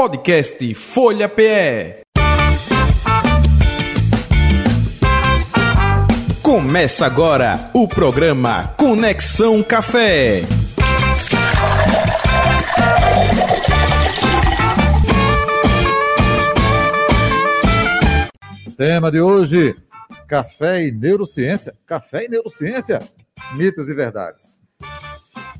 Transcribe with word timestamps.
Podcast 0.00 0.74
Folha 0.76 1.28
PE. 1.28 2.00
Começa 6.42 7.04
agora 7.04 7.70
o 7.74 7.86
programa 7.86 8.68
Conexão 8.78 9.62
Café. 9.62 10.40
Tema 18.78 19.10
de 19.10 19.20
hoje: 19.20 19.76
café 20.26 20.86
e 20.86 20.90
neurociência. 20.90 21.74
Café 21.84 22.24
e 22.24 22.28
neurociência? 22.28 23.00
Mitos 23.52 23.86
e 23.90 23.94
verdades. 23.94 24.58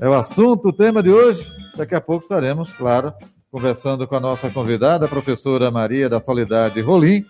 É 0.00 0.08
o 0.08 0.14
assunto, 0.14 0.70
o 0.70 0.72
tema 0.72 1.02
de 1.02 1.10
hoje. 1.10 1.46
Daqui 1.76 1.94
a 1.94 2.00
pouco 2.00 2.22
estaremos, 2.24 2.72
claro, 2.72 3.12
conversando 3.50 4.06
com 4.06 4.14
a 4.14 4.20
nossa 4.20 4.48
convidada, 4.48 5.06
a 5.06 5.08
professora 5.08 5.70
Maria 5.70 6.08
da 6.08 6.20
Solidade 6.20 6.80
Rolim. 6.80 7.24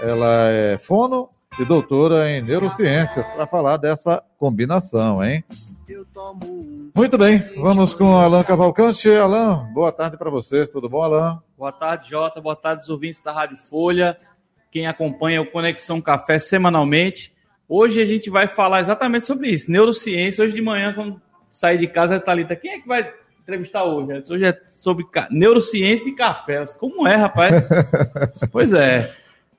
Ela 0.00 0.48
é 0.48 0.78
fono 0.78 1.28
e 1.60 1.64
doutora 1.64 2.30
em 2.30 2.42
neurociências, 2.42 3.26
para 3.28 3.46
falar 3.46 3.76
dessa 3.76 4.22
combinação, 4.38 5.22
hein? 5.22 5.44
Muito 6.94 7.18
bem, 7.18 7.38
vamos 7.56 7.94
com 7.94 8.16
Alan 8.16 8.42
Cavalcante. 8.42 9.10
Alan, 9.10 9.70
boa 9.74 9.92
tarde 9.92 10.16
para 10.16 10.30
você, 10.30 10.66
tudo 10.66 10.88
bom, 10.88 11.02
Alan? 11.02 11.42
Boa 11.56 11.72
tarde, 11.72 12.10
Jota, 12.10 12.40
boa 12.40 12.56
tarde, 12.56 12.82
os 12.82 12.88
ouvintes 12.88 13.20
da 13.22 13.32
Rádio 13.32 13.58
Folha, 13.58 14.18
quem 14.70 14.86
acompanha 14.86 15.42
o 15.42 15.50
Conexão 15.50 16.00
Café 16.00 16.38
semanalmente. 16.38 17.34
Hoje 17.68 18.00
a 18.00 18.06
gente 18.06 18.30
vai 18.30 18.48
falar 18.48 18.80
exatamente 18.80 19.26
sobre 19.26 19.48
isso, 19.48 19.70
neurociência. 19.70 20.44
Hoje 20.44 20.54
de 20.54 20.62
manhã, 20.62 20.94
quando 20.94 21.20
sair 21.50 21.76
de 21.76 21.86
casa, 21.86 22.16
a 22.16 22.20
Thalita, 22.20 22.56
quem 22.56 22.72
é 22.72 22.80
que 22.80 22.88
vai 22.88 23.12
entrevistar 23.48 23.84
hoje? 23.84 24.22
Hoje 24.30 24.44
é 24.44 24.60
sobre 24.68 25.06
neurociência 25.30 26.10
e 26.10 26.14
café. 26.14 26.66
Como 26.78 27.08
é, 27.08 27.16
rapaz? 27.16 27.66
pois 28.52 28.74
é. 28.74 29.10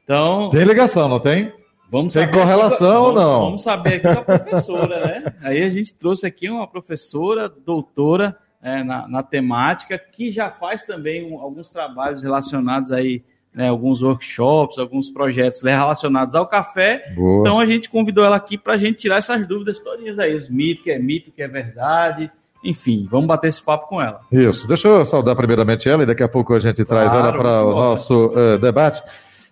Então. 0.03 0.49
Tem 0.49 0.63
ligação, 0.63 1.09
não 1.09 1.19
tem? 1.19 1.51
Vamos 1.89 2.13
tem 2.13 2.29
correlação 2.29 3.05
ou 3.05 3.13
não? 3.13 3.41
Vamos 3.45 3.63
saber 3.63 3.95
aqui 3.95 4.03
com 4.13 4.31
a 4.31 4.37
professora, 4.37 5.07
né? 5.07 5.33
Aí 5.41 5.63
a 5.63 5.69
gente 5.69 5.91
trouxe 5.91 6.27
aqui 6.27 6.47
uma 6.47 6.67
professora, 6.67 7.49
doutora 7.49 8.37
é, 8.61 8.83
na, 8.83 9.07
na, 9.07 9.23
temática, 9.23 9.97
que 9.97 10.31
já 10.31 10.51
faz 10.51 10.83
também 10.83 11.33
um, 11.33 11.39
alguns 11.39 11.67
trabalhos 11.67 12.21
relacionados 12.21 12.91
aí, 12.91 13.23
né, 13.51 13.69
alguns 13.69 14.03
workshops, 14.03 14.77
alguns 14.77 15.09
projetos 15.09 15.63
relacionados 15.63 16.35
ao 16.35 16.45
café. 16.45 17.11
Boa. 17.15 17.39
Então 17.39 17.59
a 17.59 17.65
gente 17.65 17.89
convidou 17.89 18.23
ela 18.23 18.35
aqui 18.35 18.55
para 18.55 18.73
a 18.73 18.77
gente 18.77 18.99
tirar 18.99 19.17
essas 19.17 19.47
dúvidas 19.47 19.79
todas 19.79 20.19
aí, 20.19 20.35
os 20.35 20.47
mitos, 20.47 20.83
que 20.83 20.91
é 20.91 20.99
mito, 20.99 21.31
que 21.31 21.41
é 21.41 21.47
verdade. 21.47 22.31
Enfim, 22.63 23.07
vamos 23.09 23.27
bater 23.27 23.47
esse 23.47 23.63
papo 23.63 23.87
com 23.87 24.01
ela. 24.01 24.21
Isso. 24.31 24.67
Deixa 24.67 24.87
eu 24.87 25.05
saudar 25.05 25.35
primeiramente 25.35 25.87
ela 25.87 26.03
e 26.03 26.05
daqui 26.05 26.23
a 26.23 26.27
pouco 26.27 26.53
a 26.53 26.59
gente 26.59 26.83
claro, 26.83 27.09
traz 27.09 27.23
ela 27.23 27.31
para 27.31 27.65
o 27.65 27.71
nosso 27.71 28.27
uh, 28.27 28.57
debate. 28.57 29.01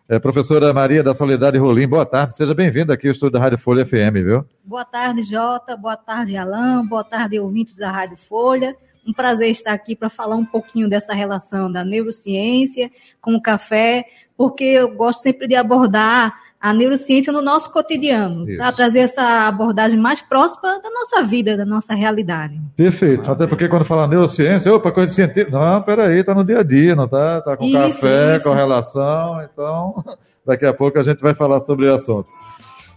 É, 0.09 0.19
professora 0.19 0.73
Maria 0.73 1.03
da 1.03 1.13
Soledade 1.13 1.57
Rolim, 1.57 1.85
boa 1.85 2.05
tarde, 2.05 2.33
seja 2.33 2.53
bem-vinda 2.53 2.93
aqui 2.93 3.07
ao 3.07 3.11
estúdio 3.11 3.33
da 3.33 3.39
Rádio 3.39 3.57
Folha 3.57 3.85
FM, 3.85 4.13
viu? 4.23 4.45
Boa 4.63 4.85
tarde, 4.85 5.21
Jota, 5.23 5.75
boa 5.75 5.97
tarde, 5.97 6.37
Alain, 6.37 6.85
boa 6.87 7.03
tarde, 7.03 7.37
ouvintes 7.37 7.75
da 7.75 7.91
Rádio 7.91 8.15
Folha. 8.15 8.73
Um 9.05 9.11
prazer 9.11 9.49
estar 9.49 9.73
aqui 9.73 9.97
para 9.97 10.09
falar 10.09 10.37
um 10.37 10.45
pouquinho 10.45 10.89
dessa 10.89 11.13
relação 11.13 11.69
da 11.69 11.83
neurociência 11.83 12.89
com 13.19 13.35
o 13.35 13.41
café, 13.41 14.05
porque 14.37 14.63
eu 14.63 14.93
gosto 14.95 15.21
sempre 15.21 15.45
de 15.45 15.55
abordar 15.55 16.33
a 16.59 16.73
neurociência 16.73 17.31
no 17.31 17.41
nosso 17.41 17.71
cotidiano, 17.71 18.45
para 18.57 18.71
trazer 18.71 18.99
essa 18.99 19.47
abordagem 19.47 19.97
mais 19.97 20.21
próxima 20.21 20.79
da 20.81 20.89
nossa 20.89 21.21
vida, 21.21 21.55
da 21.55 21.65
nossa 21.65 21.93
realidade. 21.93 22.59
Perfeito, 22.75 23.31
até 23.31 23.45
porque 23.45 23.67
quando 23.67 23.85
fala 23.85 24.07
neurociência, 24.07 24.73
opa, 24.73 24.91
coisa 24.91 25.07
de 25.07 25.13
científico, 25.13 25.51
não, 25.51 25.81
peraí, 25.83 26.19
está 26.19 26.33
no 26.33 26.43
dia 26.43 26.59
a 26.59 26.63
dia, 26.63 26.95
não 26.95 27.05
está 27.05 27.41
tá 27.41 27.57
com 27.57 27.63
isso, 27.63 27.77
café, 27.77 28.37
isso. 28.37 28.49
com 28.49 28.55
relação, 28.55 29.41
então 29.43 30.03
daqui 30.45 30.65
a 30.65 30.73
pouco 30.73 30.97
a 30.97 31.03
gente 31.03 31.21
vai 31.21 31.33
falar 31.33 31.59
sobre 31.59 31.87
o 31.87 31.93
assunto. 31.93 32.27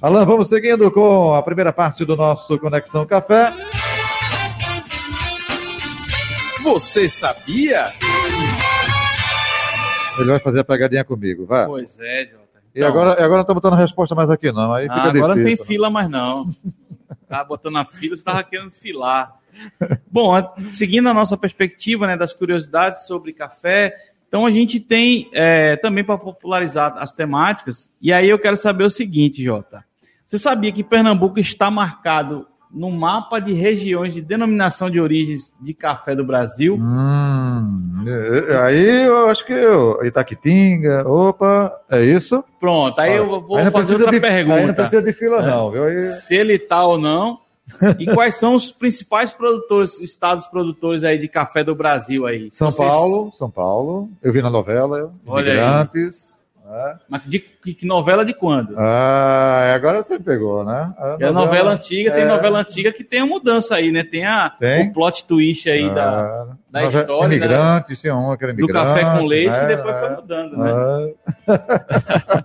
Alan, 0.00 0.24
vamos 0.24 0.48
seguindo 0.48 0.90
com 0.90 1.34
a 1.34 1.42
primeira 1.42 1.72
parte 1.74 2.06
do 2.06 2.16
nosso 2.16 2.58
Conexão 2.58 3.04
Café. 3.04 3.52
Você 6.62 7.06
sabia? 7.06 7.84
Ele 10.18 10.30
vai 10.30 10.40
fazer 10.40 10.60
a 10.60 10.64
pegadinha 10.64 11.04
comigo, 11.04 11.44
vai. 11.44 11.66
Pois 11.66 11.98
é, 11.98 12.26
João. 12.26 12.49
E 12.74 12.82
agora, 12.84 13.12
agora 13.12 13.34
não 13.34 13.40
estou 13.40 13.54
botando 13.54 13.74
resposta 13.74 14.14
mais 14.14 14.30
aqui, 14.30 14.52
não. 14.52 14.72
Aí 14.72 14.84
fica 14.84 14.94
ah, 14.94 15.08
agora 15.08 15.34
não 15.34 15.44
tem 15.44 15.56
fila 15.56 15.90
mais, 15.90 16.08
não. 16.08 16.46
Tava 17.28 17.44
botando 17.44 17.76
a 17.76 17.84
fila, 17.84 18.16
você 18.16 18.20
estava 18.20 18.42
querendo 18.42 18.70
filar. 18.70 19.36
Bom, 20.10 20.32
seguindo 20.72 21.08
a 21.08 21.14
nossa 21.14 21.36
perspectiva 21.36 22.06
né, 22.06 22.16
das 22.16 22.32
curiosidades 22.32 23.06
sobre 23.06 23.32
café, 23.32 23.96
então 24.28 24.46
a 24.46 24.50
gente 24.50 24.78
tem 24.78 25.28
é, 25.32 25.76
também 25.76 26.04
para 26.04 26.16
popularizar 26.16 26.94
as 26.98 27.12
temáticas, 27.12 27.88
e 28.00 28.12
aí 28.12 28.28
eu 28.28 28.38
quero 28.38 28.56
saber 28.56 28.84
o 28.84 28.90
seguinte, 28.90 29.42
Jota. 29.42 29.84
Você 30.24 30.38
sabia 30.38 30.70
que 30.70 30.84
Pernambuco 30.84 31.40
está 31.40 31.68
marcado 31.70 32.46
no 32.72 32.90
mapa 32.90 33.40
de 33.40 33.52
regiões 33.52 34.14
de 34.14 34.22
denominação 34.22 34.88
de 34.88 35.00
origens 35.00 35.52
de 35.60 35.74
café 35.74 36.14
do 36.14 36.24
Brasil. 36.24 36.76
Hum, 36.76 38.04
é, 38.06 38.56
aí 38.58 39.06
eu 39.06 39.28
acho 39.28 39.44
que 39.44 39.52
eu, 39.52 40.04
Itaquitinga, 40.04 41.06
opa, 41.08 41.72
é 41.90 42.04
isso? 42.04 42.44
Pronto, 42.58 42.98
aí 43.00 43.16
eu 43.16 43.40
vou 43.40 43.56
aí 43.56 43.70
fazer 43.70 43.94
outra 43.94 44.12
de, 44.12 44.20
pergunta. 44.20 44.56
Aí 44.56 44.66
não 44.66 44.74
precisa 44.74 45.02
de 45.02 45.12
fila, 45.12 45.42
é. 45.42 45.46
não, 45.46 45.70
viu? 45.70 45.84
Aí... 45.84 46.08
Se 46.08 46.34
ele 46.34 46.54
está 46.54 46.84
ou 46.84 46.98
não. 46.98 47.40
e 47.98 48.06
quais 48.14 48.36
são 48.36 48.54
os 48.54 48.70
principais 48.70 49.32
produtores, 49.32 50.00
estados 50.00 50.46
produtores 50.46 51.02
aí 51.02 51.18
de 51.18 51.28
café 51.28 51.64
do 51.64 51.74
Brasil 51.74 52.26
aí? 52.26 52.50
São 52.52 52.70
Vocês... 52.70 52.88
Paulo, 52.88 53.32
São 53.32 53.50
Paulo. 53.50 54.08
Eu 54.22 54.32
vi 54.32 54.42
na 54.42 54.50
novela, 54.50 55.12
Olha 55.26 55.50
Imigrantes. 55.50 56.29
É. 56.72 56.96
Mas 57.08 57.22
de, 57.24 57.40
que 57.40 57.84
novela 57.84 58.24
de 58.24 58.32
quando? 58.32 58.78
Ah, 58.78 59.72
agora 59.74 60.02
você 60.04 60.20
pegou, 60.20 60.64
né? 60.64 60.94
A 60.96 61.08
novela, 61.08 61.18
é 61.20 61.26
a 61.26 61.32
novela 61.32 61.70
antiga, 61.72 62.10
é... 62.10 62.14
tem 62.14 62.24
novela 62.24 62.60
antiga 62.60 62.92
que 62.92 63.02
tem 63.02 63.20
a 63.20 63.26
mudança 63.26 63.74
aí, 63.74 63.90
né? 63.90 64.04
Tem, 64.04 64.24
a, 64.24 64.50
tem? 64.50 64.88
o 64.88 64.92
plot 64.92 65.24
twist 65.24 65.68
aí 65.68 65.88
ah, 65.90 65.92
da, 65.92 66.46
da 66.70 66.84
história. 66.84 67.28
Né? 67.28 67.36
Imigrantes, 67.36 68.00
tinha 68.00 68.14
um 68.14 68.36
que 68.36 68.44
era 68.44 68.52
imigrante. 68.52 68.72
Do 68.72 68.86
café 68.86 69.18
com 69.18 69.26
leite, 69.26 69.50
né? 69.50 69.60
que 69.60 69.76
depois 69.76 69.98
foi 69.98 70.10
mudando, 70.10 70.56
né? 70.56 70.70
Ah. 71.48 72.44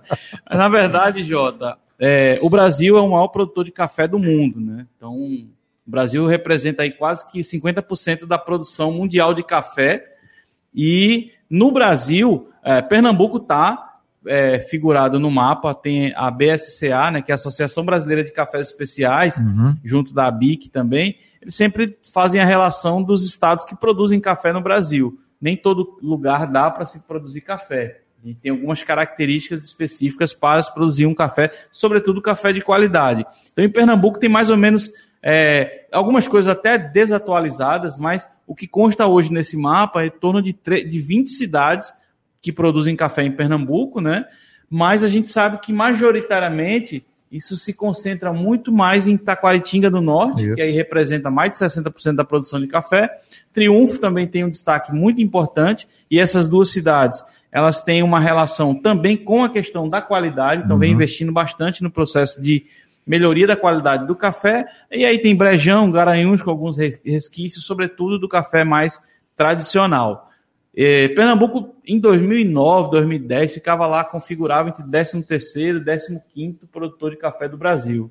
Mas, 0.50 0.58
na 0.58 0.68
verdade, 0.68 1.22
Jota, 1.22 1.76
é, 1.96 2.38
o 2.42 2.50
Brasil 2.50 2.98
é 2.98 3.00
o 3.00 3.08
maior 3.08 3.28
produtor 3.28 3.64
de 3.64 3.70
café 3.70 4.08
do 4.08 4.18
mundo, 4.18 4.60
né? 4.60 4.86
Então, 4.96 5.14
o 5.14 5.48
Brasil 5.86 6.26
representa 6.26 6.82
aí 6.82 6.90
quase 6.90 7.30
que 7.30 7.40
50% 7.40 8.26
da 8.26 8.36
produção 8.36 8.90
mundial 8.90 9.32
de 9.32 9.44
café. 9.44 10.04
E 10.74 11.30
no 11.48 11.70
Brasil, 11.70 12.50
é, 12.64 12.82
Pernambuco 12.82 13.36
está 13.36 13.95
é, 14.26 14.60
figurado 14.60 15.18
no 15.18 15.30
mapa, 15.30 15.74
tem 15.74 16.12
a 16.16 16.30
BSCA, 16.30 17.10
né, 17.10 17.22
que 17.22 17.30
é 17.30 17.34
a 17.34 17.36
Associação 17.36 17.84
Brasileira 17.84 18.24
de 18.24 18.32
Cafés 18.32 18.68
Especiais, 18.68 19.38
uhum. 19.38 19.76
junto 19.84 20.12
da 20.12 20.26
ABIC 20.26 20.68
também, 20.70 21.16
eles 21.40 21.54
sempre 21.54 21.96
fazem 22.12 22.40
a 22.40 22.44
relação 22.44 23.02
dos 23.02 23.24
estados 23.24 23.64
que 23.64 23.76
produzem 23.76 24.20
café 24.20 24.52
no 24.52 24.60
Brasil. 24.60 25.18
Nem 25.40 25.56
todo 25.56 25.98
lugar 26.02 26.46
dá 26.46 26.70
para 26.70 26.84
se 26.84 27.06
produzir 27.06 27.42
café. 27.42 28.00
E 28.24 28.34
tem 28.34 28.50
algumas 28.50 28.82
características 28.82 29.62
específicas 29.62 30.34
para 30.34 30.62
se 30.62 30.72
produzir 30.74 31.06
um 31.06 31.14
café, 31.14 31.52
sobretudo 31.70 32.20
café 32.20 32.52
de 32.52 32.60
qualidade. 32.60 33.24
Então, 33.52 33.64
em 33.64 33.70
Pernambuco 33.70 34.18
tem 34.18 34.28
mais 34.28 34.50
ou 34.50 34.56
menos 34.56 34.90
é, 35.22 35.86
algumas 35.92 36.26
coisas 36.26 36.52
até 36.52 36.76
desatualizadas, 36.76 37.98
mas 37.98 38.28
o 38.46 38.54
que 38.54 38.66
consta 38.66 39.06
hoje 39.06 39.32
nesse 39.32 39.56
mapa 39.56 40.02
é 40.02 40.06
em 40.06 40.10
torno 40.10 40.42
de, 40.42 40.52
de 40.52 41.00
20 41.00 41.30
cidades 41.30 41.92
que 42.40 42.52
produzem 42.52 42.96
café 42.96 43.22
em 43.22 43.32
Pernambuco, 43.32 44.00
né? 44.00 44.26
Mas 44.68 45.02
a 45.02 45.08
gente 45.08 45.28
sabe 45.28 45.58
que 45.58 45.72
majoritariamente 45.72 47.04
isso 47.30 47.56
se 47.56 47.72
concentra 47.72 48.32
muito 48.32 48.72
mais 48.72 49.06
em 49.08 49.16
Taquaritinga 49.16 49.90
do 49.90 50.00
Norte, 50.00 50.46
isso. 50.46 50.54
que 50.54 50.62
aí 50.62 50.70
representa 50.70 51.30
mais 51.30 51.52
de 51.52 51.58
60% 51.58 52.14
da 52.14 52.24
produção 52.24 52.60
de 52.60 52.66
café. 52.66 53.10
Triunfo 53.52 53.98
também 53.98 54.26
tem 54.26 54.44
um 54.44 54.50
destaque 54.50 54.92
muito 54.92 55.20
importante, 55.20 55.88
e 56.10 56.18
essas 56.20 56.48
duas 56.48 56.70
cidades, 56.70 57.22
elas 57.50 57.82
têm 57.82 58.02
uma 58.02 58.20
relação 58.20 58.74
também 58.74 59.16
com 59.16 59.42
a 59.42 59.50
questão 59.50 59.88
da 59.88 60.00
qualidade, 60.00 60.62
então 60.64 60.76
uhum. 60.76 60.80
vem 60.80 60.92
investindo 60.92 61.32
bastante 61.32 61.82
no 61.82 61.90
processo 61.90 62.40
de 62.40 62.64
melhoria 63.06 63.46
da 63.46 63.56
qualidade 63.56 64.06
do 64.06 64.14
café. 64.14 64.66
E 64.90 65.04
aí 65.04 65.18
tem 65.18 65.34
Brejão, 65.34 65.90
Garanhuns 65.90 66.42
com 66.42 66.50
alguns 66.50 66.76
resquícios, 66.76 67.64
sobretudo 67.64 68.18
do 68.18 68.28
café 68.28 68.64
mais 68.64 69.00
tradicional. 69.36 70.25
É, 70.76 71.08
Pernambuco, 71.08 71.74
em 71.86 71.98
2009, 71.98 72.90
2010, 72.90 73.54
ficava 73.54 73.86
lá 73.86 74.04
configurado 74.04 74.68
entre 74.68 74.82
13º 74.84 75.80
e 75.80 76.44
15º 76.44 76.68
produtor 76.70 77.12
de 77.12 77.16
café 77.16 77.48
do 77.48 77.56
Brasil. 77.56 78.10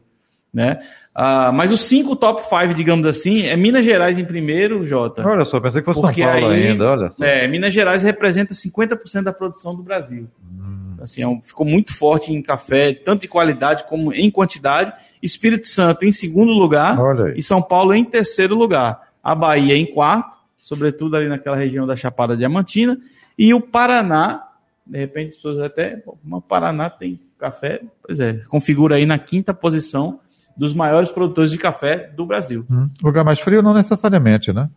Né? 0.52 0.80
Ah, 1.14 1.52
mas 1.52 1.72
os 1.72 1.82
cinco 1.82 2.16
top 2.16 2.42
5, 2.42 2.74
digamos 2.74 3.06
assim, 3.06 3.46
é 3.46 3.56
Minas 3.58 3.84
Gerais 3.84 4.18
em 4.18 4.26
primeiro, 4.26 4.88
Jota. 4.88 5.28
Olha 5.28 5.46
só, 5.46 5.60
pensei 5.60 5.82
que 5.82 5.86
fosse 5.86 6.00
São 6.00 6.14
Paulo 6.14 6.48
aí, 6.48 6.68
ainda, 6.68 6.86
olha 6.86 7.12
só. 7.12 7.24
É, 7.24 7.46
Minas 7.46 7.74
Gerais 7.74 8.02
representa 8.02 8.54
50% 8.54 9.24
da 9.24 9.34
produção 9.34 9.76
do 9.76 9.84
Brasil. 9.84 10.28
Hum. 10.42 10.96
Assim, 11.00 11.22
é 11.22 11.28
um, 11.28 11.42
ficou 11.42 11.68
muito 11.68 11.94
forte 11.94 12.34
em 12.34 12.42
café, 12.42 12.94
tanto 12.94 13.26
em 13.26 13.30
qualidade 13.30 13.84
como 13.88 14.14
em 14.14 14.32
quantidade. 14.32 14.94
Espírito 15.22 15.68
Santo 15.68 16.06
em 16.06 16.12
segundo 16.12 16.52
lugar 16.52 16.98
e 17.36 17.44
São 17.44 17.62
Paulo 17.62 17.94
em 17.94 18.06
terceiro 18.06 18.56
lugar. 18.56 19.10
A 19.24 19.36
Bahia 19.36 19.76
em 19.76 19.86
quarto 19.86 20.35
sobretudo 20.66 21.16
ali 21.16 21.30
naquela 21.30 21.56
região 21.56 21.86
da 21.86 21.96
Chapada 21.96 22.36
Diamantina. 22.36 22.98
E 23.38 23.54
o 23.54 23.62
Paraná, 23.62 24.48
de 24.84 24.98
repente 24.98 25.30
as 25.30 25.36
pessoas 25.36 25.60
até, 25.60 26.02
o 26.08 26.42
Paraná 26.42 26.90
tem 26.90 27.20
café, 27.38 27.84
pois 28.02 28.20
é, 28.20 28.42
configura 28.50 28.96
aí 28.96 29.06
na 29.06 29.20
quinta 29.20 29.54
posição 29.54 30.20
dos 30.58 30.74
maiores 30.74 31.12
produtores 31.12 31.52
de 31.52 31.58
café 31.60 32.10
do 32.16 32.26
Brasil. 32.26 32.66
Hum. 32.72 32.90
Lugar 33.04 33.24
mais 33.24 33.40
frio 33.40 33.62
não 33.62 33.76
necessariamente, 33.76 34.52
né? 34.52 34.68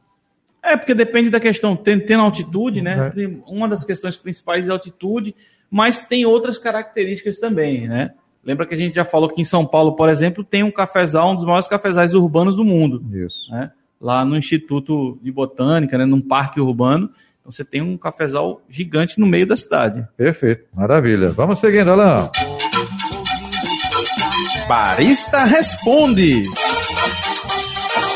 É, 0.62 0.76
porque 0.76 0.92
depende 0.92 1.30
da 1.30 1.40
questão, 1.40 1.74
tendo, 1.74 2.04
tendo 2.04 2.22
altitude, 2.22 2.82
né? 2.82 3.10
É. 3.16 3.50
Uma 3.50 3.66
das 3.66 3.82
questões 3.82 4.16
principais 4.18 4.68
é 4.68 4.70
a 4.70 4.74
altitude, 4.74 5.34
mas 5.70 6.00
tem 6.00 6.26
outras 6.26 6.58
características 6.58 7.38
também, 7.38 7.88
né? 7.88 8.10
Lembra 8.44 8.66
que 8.66 8.74
a 8.74 8.78
gente 8.78 8.94
já 8.94 9.06
falou 9.06 9.30
que 9.30 9.40
em 9.40 9.44
São 9.44 9.64
Paulo, 9.64 9.96
por 9.96 10.10
exemplo, 10.10 10.44
tem 10.44 10.62
um 10.62 10.70
cafezal, 10.70 11.30
um 11.30 11.36
dos 11.36 11.46
maiores 11.46 11.66
cafezais 11.66 12.12
urbanos 12.12 12.56
do 12.56 12.64
mundo. 12.64 13.02
Isso. 13.16 13.50
Né? 13.50 13.70
Lá 14.00 14.24
no 14.24 14.36
Instituto 14.36 15.18
de 15.22 15.32
Botânica, 15.32 15.98
né, 15.98 16.04
num 16.04 16.20
parque 16.20 16.60
urbano. 16.60 17.10
Então 17.40 17.50
você 17.50 17.64
tem 17.64 17.80
um 17.82 17.96
cafezal 17.96 18.60
gigante 18.68 19.18
no 19.18 19.26
meio 19.26 19.46
da 19.46 19.56
cidade. 19.56 20.06
Perfeito, 20.16 20.64
maravilha. 20.74 21.28
Vamos 21.30 21.60
seguindo, 21.60 21.90
Alain. 21.90 22.28
Barista 24.68 25.44
Responde. 25.44 26.44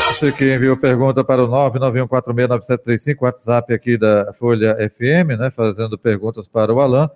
Você 0.08 0.30
que 0.30 0.54
enviou 0.54 0.76
pergunta 0.76 1.24
para 1.24 1.42
o 1.42 1.48
991469735, 1.48 3.16
WhatsApp 3.22 3.74
aqui 3.74 3.98
da 3.98 4.32
Folha 4.38 4.76
FM, 4.76 5.36
né, 5.36 5.50
fazendo 5.50 5.98
perguntas 5.98 6.46
para 6.46 6.72
o 6.72 6.80
Alain, 6.80 7.08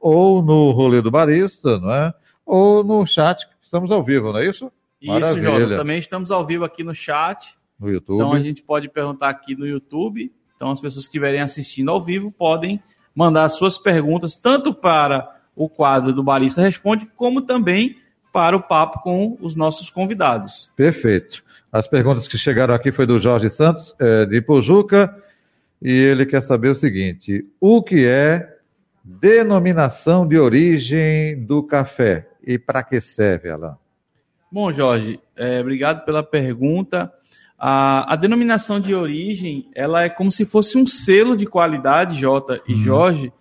ou 0.00 0.42
no 0.42 0.70
rolê 0.70 1.02
do 1.02 1.10
barista, 1.10 1.78
não 1.78 1.92
é? 1.92 2.14
Ou 2.46 2.84
no 2.84 3.06
chat, 3.06 3.46
estamos 3.60 3.90
ao 3.90 4.02
vivo, 4.02 4.32
não 4.32 4.38
é 4.38 4.46
isso? 4.46 4.70
Isso, 5.00 5.40
Jota, 5.40 5.76
também 5.76 5.98
estamos 5.98 6.30
ao 6.30 6.46
vivo 6.46 6.64
aqui 6.64 6.82
no 6.82 6.94
chat. 6.94 7.54
No 7.78 7.90
YouTube. 7.90 8.16
Então 8.16 8.32
a 8.32 8.40
gente 8.40 8.62
pode 8.62 8.88
perguntar 8.88 9.28
aqui 9.28 9.54
no 9.54 9.66
YouTube. 9.66 10.32
Então 10.56 10.70
as 10.70 10.80
pessoas 10.80 11.04
que 11.04 11.08
estiverem 11.08 11.40
assistindo 11.40 11.90
ao 11.90 12.02
vivo 12.02 12.30
podem 12.32 12.82
mandar 13.14 13.48
suas 13.48 13.78
perguntas 13.78 14.36
tanto 14.36 14.74
para 14.74 15.28
o 15.54 15.68
quadro 15.68 16.12
do 16.12 16.22
Barista 16.22 16.62
Responde, 16.62 17.06
como 17.14 17.42
também 17.42 17.96
para 18.32 18.56
o 18.56 18.62
papo 18.62 19.00
com 19.00 19.38
os 19.40 19.54
nossos 19.54 19.90
convidados. 19.90 20.70
Perfeito. 20.74 21.44
As 21.70 21.86
perguntas 21.86 22.26
que 22.26 22.36
chegaram 22.36 22.74
aqui 22.74 22.90
foi 22.90 23.06
do 23.06 23.20
Jorge 23.20 23.48
Santos, 23.50 23.94
é, 23.98 24.26
de 24.26 24.40
Pojuca, 24.40 25.14
e 25.80 25.90
ele 25.90 26.26
quer 26.26 26.42
saber 26.42 26.68
o 26.68 26.74
seguinte: 26.74 27.46
o 27.60 27.82
que 27.82 28.06
é 28.06 28.56
denominação 29.04 30.26
de 30.26 30.38
origem 30.38 31.44
do 31.44 31.62
café 31.62 32.28
e 32.42 32.58
para 32.58 32.82
que 32.82 33.00
serve 33.00 33.48
ela? 33.48 33.78
Bom, 34.50 34.72
Jorge, 34.72 35.20
é, 35.36 35.60
obrigado 35.60 36.04
pela 36.04 36.22
pergunta. 36.22 37.12
A, 37.66 38.12
a, 38.12 38.16
denominação 38.16 38.78
de 38.78 38.94
origem, 38.94 39.70
ela 39.74 40.02
é 40.02 40.10
como 40.10 40.30
se 40.30 40.44
fosse 40.44 40.76
um 40.76 40.84
selo 40.84 41.34
de 41.34 41.46
qualidade, 41.46 42.20
Jota 42.20 42.60
e 42.68 42.74
uhum. 42.74 42.78
Jorge, 42.80 43.32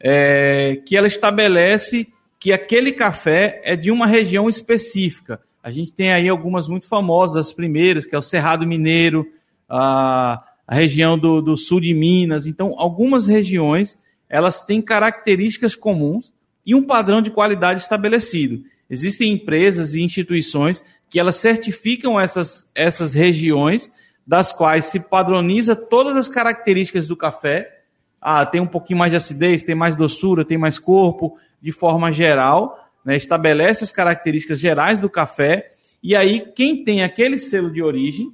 é, 0.00 0.80
que 0.86 0.96
ela 0.96 1.06
estabelece 1.06 2.08
que 2.40 2.50
aquele 2.50 2.92
café 2.92 3.60
é 3.62 3.76
de 3.76 3.90
uma 3.90 4.06
região 4.06 4.48
específica. 4.48 5.38
A 5.62 5.70
gente 5.70 5.92
tem 5.92 6.10
aí 6.10 6.30
algumas 6.30 6.66
muito 6.66 6.88
famosas, 6.88 7.48
as 7.48 7.52
primeiras, 7.52 8.06
que 8.06 8.14
é 8.14 8.18
o 8.18 8.22
Cerrado 8.22 8.66
Mineiro, 8.66 9.30
a, 9.68 10.42
a 10.66 10.74
região 10.74 11.18
do, 11.18 11.42
do 11.42 11.54
sul 11.54 11.78
de 11.78 11.92
Minas. 11.92 12.46
Então, 12.46 12.74
algumas 12.78 13.26
regiões, 13.26 13.98
elas 14.30 14.62
têm 14.62 14.80
características 14.80 15.76
comuns 15.76 16.32
e 16.64 16.74
um 16.74 16.86
padrão 16.86 17.20
de 17.20 17.30
qualidade 17.30 17.82
estabelecido. 17.82 18.64
Existem 18.88 19.30
empresas 19.30 19.92
e 19.92 20.00
instituições 20.00 20.82
que 21.10 21.18
elas 21.18 21.36
certificam 21.36 22.18
essas, 22.18 22.70
essas 22.74 23.12
regiões, 23.12 23.90
das 24.26 24.52
quais 24.52 24.86
se 24.86 25.00
padroniza 25.00 25.74
todas 25.74 26.16
as 26.16 26.28
características 26.28 27.06
do 27.06 27.16
café. 27.16 27.80
Ah, 28.20 28.44
tem 28.44 28.60
um 28.60 28.66
pouquinho 28.66 28.98
mais 28.98 29.10
de 29.10 29.16
acidez, 29.16 29.62
tem 29.62 29.74
mais 29.74 29.96
doçura, 29.96 30.44
tem 30.44 30.58
mais 30.58 30.78
corpo, 30.78 31.38
de 31.62 31.72
forma 31.72 32.12
geral, 32.12 32.90
né, 33.04 33.16
estabelece 33.16 33.84
as 33.84 33.90
características 33.90 34.60
gerais 34.60 34.98
do 34.98 35.08
café, 35.08 35.70
e 36.02 36.14
aí 36.14 36.40
quem 36.54 36.84
tem 36.84 37.02
aquele 37.02 37.38
selo 37.38 37.72
de 37.72 37.82
origem, 37.82 38.30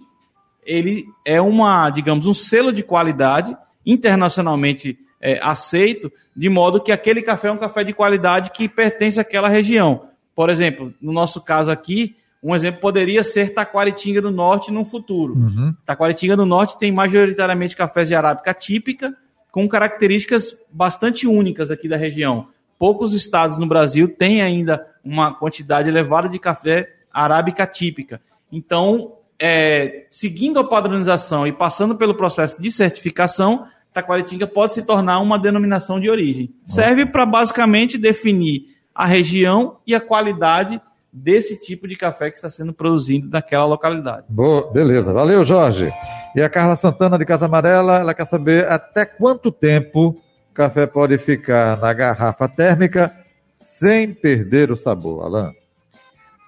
ele 0.67 1.05
é 1.25 1.41
uma, 1.41 1.89
digamos, 1.91 2.27
um 2.27 2.35
selo 2.35 2.73
de 2.73 2.83
qualidade 2.83 3.57
internacionalmente 3.87 4.99
é, 5.21 5.39
aceito, 5.43 6.13
de 6.37 6.49
modo 6.49 6.83
que 6.83 6.93
aquele 6.93 7.23
café 7.23 7.49
é 7.49 7.53
um 7.53 7.59
café 7.59 7.85
de 7.85 7.93
qualidade 7.93 8.51
que 8.51 8.69
pertence 8.69 9.21
àquela 9.21 9.49
região. 9.49 10.09
Por 10.35 10.51
exemplo, 10.51 10.93
no 11.01 11.13
nosso 11.13 11.41
caso 11.41 11.71
aqui, 11.71 12.17
um 12.45 12.55
exemplo 12.55 12.81
poderia 12.81 13.25
ser 13.25 13.55
Taquaritinga 13.55 14.21
do 14.21 14.31
Norte 14.31 14.71
no 14.71 14.85
futuro. 14.85 15.35
Uhum. 15.35 15.75
Taquaritinga 15.85 16.37
do 16.37 16.45
Norte 16.45 16.79
tem 16.79 16.93
majoritariamente 16.93 17.75
cafés 17.75 18.07
de 18.07 18.15
arábica 18.15 18.53
típica, 18.53 19.17
com 19.51 19.67
características 19.67 20.55
bastante 20.71 21.27
únicas 21.27 21.71
aqui 21.71 21.89
da 21.89 21.97
região 21.97 22.49
poucos 22.79 23.15
estados 23.15 23.59
no 23.59 23.67
Brasil 23.67 24.09
têm 24.09 24.43
ainda 24.43 24.87
uma 25.03 25.33
quantidade 25.33 25.89
elevada 25.89 26.29
de 26.29 26.39
café 26.39 26.95
arábica 27.11 27.67
típica. 27.67 28.21
Então, 28.51 29.15
é, 29.39 30.07
seguindo 30.11 30.59
a 30.59 30.65
padronização 30.65 31.47
e 31.47 31.53
passando 31.53 31.97
pelo 31.97 32.15
processo 32.15 32.61
de 32.61 32.71
certificação, 32.71 33.67
Taquaritinga 33.93 34.47
pode 34.47 34.75
se 34.75 34.85
tornar 34.85 35.21
uma 35.21 35.39
denominação 35.39 36.01
de 36.01 36.11
origem. 36.11 36.53
Serve 36.67 37.07
para 37.07 37.25
basicamente 37.25 37.97
definir 37.97 38.67
a 38.95 39.07
região 39.07 39.79
e 39.87 39.95
a 39.95 40.01
qualidade 40.01 40.81
desse 41.15 41.61
tipo 41.61 41.87
de 41.87 41.95
café 41.95 42.29
que 42.29 42.37
está 42.37 42.51
sendo 42.51 42.73
produzido 42.73 43.31
naquela 43.31 43.65
localidade. 43.65 44.27
Boa, 44.29 44.69
beleza. 44.73 45.13
Valeu, 45.13 45.45
Jorge. 45.45 45.93
E 46.35 46.43
a 46.43 46.49
Carla 46.49 46.75
Santana 46.75 47.17
de 47.17 47.25
Casa 47.25 47.47
Amarela, 47.47 47.99
ela 48.01 48.13
quer 48.13 48.27
saber 48.27 48.67
até 48.67 49.07
quanto 49.07 49.53
tempo 49.53 50.09
o 50.09 50.55
café 50.55 50.87
pode 50.87 51.17
ficar 51.19 51.79
na 51.79 51.93
garrafa 51.93 52.49
térmica 52.49 53.15
sem 53.53 54.13
perder 54.13 54.73
o 54.73 54.77
sabor, 54.77 55.25
Alain? 55.25 55.53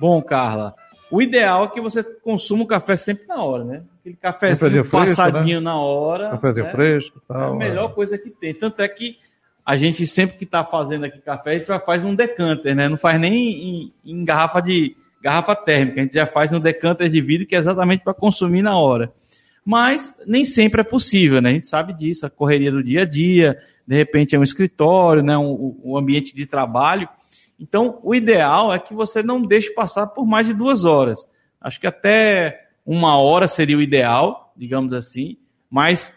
Bom, 0.01 0.21
Carla, 0.21 0.75
o 1.13 1.23
ideal 1.23 1.67
é 1.67 1.69
que 1.69 1.81
você 1.81 2.03
consuma 2.03 2.65
o 2.65 2.67
café 2.67 2.97
sempre 2.97 3.27
na 3.29 3.43
hora, 3.43 3.65
né? 3.65 3.83
Aquele 4.01 4.17
cafezinho 4.17 4.85
fresco, 4.85 4.91
passadinho 4.91 5.61
né? 5.61 5.65
na 5.65 5.79
hora. 5.79 6.31
Cafézinho 6.31 6.67
né? 6.67 6.73
fresco. 6.73 7.23
Tal, 7.29 7.53
é 7.53 7.55
a 7.55 7.57
melhor 7.57 7.91
é. 7.91 7.95
coisa 7.95 8.19
que 8.19 8.31
tem. 8.31 8.53
Tanto 8.53 8.83
é 8.83 8.89
que 8.89 9.17
a 9.67 9.77
gente 9.77 10.07
sempre 10.07 10.37
que 10.37 10.45
está 10.45 10.65
fazendo 10.65 11.07
aqui 11.07 11.19
café, 11.19 11.51
a 11.51 11.59
gente 11.59 11.67
já 11.67 11.81
faz 11.81 12.05
um 12.05 12.15
decanter, 12.15 12.73
né? 12.77 12.89
Não 12.89 12.97
faz 12.97 13.19
nem 13.19 13.35
em, 13.35 13.93
em 14.05 14.25
garrafa 14.25 14.61
de 14.61 14.97
garrafa 15.21 15.57
térmica, 15.57 16.01
a 16.01 16.05
gente 16.05 16.15
já 16.15 16.25
faz 16.25 16.53
no 16.53 16.61
decanter 16.61 17.11
de 17.11 17.21
vidro 17.21 17.49
que 17.49 17.57
é 17.57 17.59
exatamente 17.59 18.05
para 18.05 18.15
consumir 18.15 18.63
na 18.63 18.79
hora. 18.79 19.13
Mas 19.65 20.23
nem 20.25 20.45
sempre 20.45 20.83
é 20.83 20.85
possível, 20.85 21.43
né? 21.43 21.51
A 21.51 21.53
gente 21.55 21.67
sabe 21.67 21.93
disso, 21.93 22.25
a 22.25 22.31
correria 22.31 22.71
do 22.71 22.81
dia 22.81 23.03
a 23.03 23.05
dia, 23.05 23.59
de 23.85 23.97
repente 23.97 24.37
é 24.37 24.39
um 24.39 24.45
escritório, 24.45 25.21
né, 25.21 25.37
um, 25.37 25.77
um 25.83 25.97
ambiente 25.97 26.33
de 26.33 26.47
trabalho. 26.47 27.09
Então, 27.59 27.99
o 28.05 28.15
ideal 28.15 28.73
é 28.73 28.79
que 28.79 28.95
você 28.95 29.21
não 29.21 29.43
deixe 29.43 29.71
passar 29.71 30.07
por 30.09 30.25
mais 30.25 30.47
de 30.47 30.55
duas 30.55 30.85
horas. 30.85 31.29
Acho 31.61 31.81
que 31.81 31.89
até 31.89 32.69
uma 32.85 33.19
hora 33.19 33.49
seria 33.49 33.77
o 33.77 33.83
ideal, 33.83 34.53
digamos 34.57 34.93
assim, 34.93 35.37
mas 35.69 36.17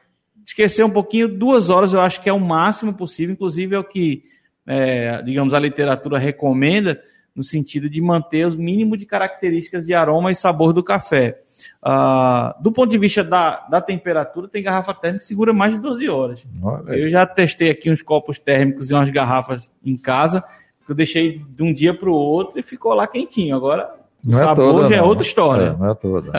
esquecer 0.49 0.83
um 0.83 0.89
pouquinho, 0.89 1.27
duas 1.27 1.69
horas 1.69 1.93
eu 1.93 2.01
acho 2.01 2.21
que 2.21 2.29
é 2.29 2.33
o 2.33 2.39
máximo 2.39 2.93
possível, 2.93 3.33
inclusive 3.33 3.75
é 3.75 3.79
o 3.79 3.83
que, 3.83 4.23
é, 4.65 5.21
digamos, 5.21 5.53
a 5.53 5.59
literatura 5.59 6.17
recomenda, 6.17 6.99
no 7.35 7.43
sentido 7.43 7.87
de 7.87 8.01
manter 8.01 8.47
o 8.47 8.57
mínimo 8.57 8.97
de 8.97 9.05
características 9.05 9.85
de 9.85 9.93
aroma 9.93 10.31
e 10.31 10.35
sabor 10.35 10.73
do 10.73 10.83
café. 10.83 11.39
Uh, 11.83 12.61
do 12.61 12.71
ponto 12.71 12.89
de 12.89 12.97
vista 12.97 13.23
da, 13.23 13.67
da 13.67 13.79
temperatura, 13.79 14.47
tem 14.47 14.63
garrafa 14.63 14.93
térmica 14.93 15.21
que 15.21 15.27
segura 15.27 15.53
mais 15.53 15.73
de 15.73 15.79
12 15.79 16.09
horas. 16.09 16.43
Olha. 16.61 16.93
Eu 16.93 17.09
já 17.09 17.25
testei 17.27 17.69
aqui 17.69 17.91
uns 17.91 18.01
copos 18.01 18.39
térmicos 18.39 18.89
e 18.89 18.93
umas 18.93 19.09
garrafas 19.11 19.71
em 19.85 19.95
casa, 19.95 20.43
que 20.83 20.91
eu 20.91 20.95
deixei 20.95 21.45
de 21.47 21.61
um 21.61 21.71
dia 21.71 21.93
para 21.93 22.09
o 22.09 22.13
outro 22.13 22.59
e 22.59 22.63
ficou 22.63 22.93
lá 22.93 23.05
quentinho. 23.05 23.55
Agora, 23.55 23.87
o 24.25 24.31
não 24.31 24.39
é 24.39 24.43
sabor 24.43 24.65
é 24.65 24.71
toda, 24.71 24.89
já 24.89 24.95
é 24.95 25.01
outra 25.01 25.25
história. 25.25 25.65
É, 25.65 25.77
não 25.77 25.91
é 25.91 25.95
toda. 25.95 26.31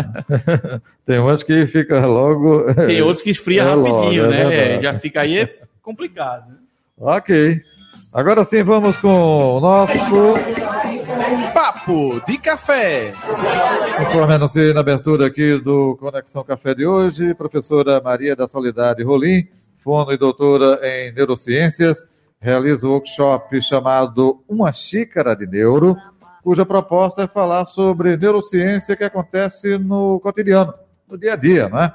tem 1.07 1.19
umas 1.19 1.43
que 1.43 1.67
fica 1.67 2.05
logo. 2.07 2.65
Tem 2.87 3.01
outros 3.01 3.23
que 3.23 3.31
esfria 3.31 3.63
é 3.63 3.65
rapidinho, 3.65 4.25
logo, 4.25 4.35
é 4.35 4.45
né? 4.77 4.81
já 4.81 4.95
fica 4.95 5.23
aí 5.23 5.39
é 5.39 5.59
complicado. 5.83 6.53
Ok. 6.99 7.61
Agora 8.13 8.45
sim, 8.45 8.63
vamos 8.63 8.99
com 8.99 9.09
o 9.09 9.61
nosso 9.61 9.95
Papo 11.55 12.21
de 12.27 12.39
Café. 12.39 13.13
Conforme 13.97 14.35
anunciei 14.35 14.75
na 14.75 14.81
abertura 14.81 15.27
aqui 15.27 15.59
do 15.61 15.97
Conexão 15.97 16.43
Café 16.43 16.75
de 16.75 16.85
hoje, 16.85 17.35
professora 17.35 18.01
Maria 18.01 18.35
da 18.35 18.49
Solidade 18.49 19.03
Rolim, 19.03 19.47
fono 19.83 20.13
e 20.13 20.19
doutora 20.19 20.81
em 20.83 21.13
neurociências, 21.13 22.05
realiza 22.41 22.87
um 22.87 22.91
workshop 22.91 23.63
chamado 23.63 24.43
Uma 24.49 24.73
Xícara 24.73 25.37
de 25.37 25.47
Neuro, 25.47 25.97
cuja 26.43 26.65
proposta 26.65 27.23
é 27.23 27.29
falar 27.29 27.67
sobre 27.67 28.17
neurociência 28.17 28.97
que 28.97 29.05
acontece 29.05 29.79
no 29.79 30.21
cotidiano, 30.21 30.75
no 31.09 31.19
dia 31.19 31.35
a 31.35 31.37
dia, 31.37 31.69
né? 31.69 31.93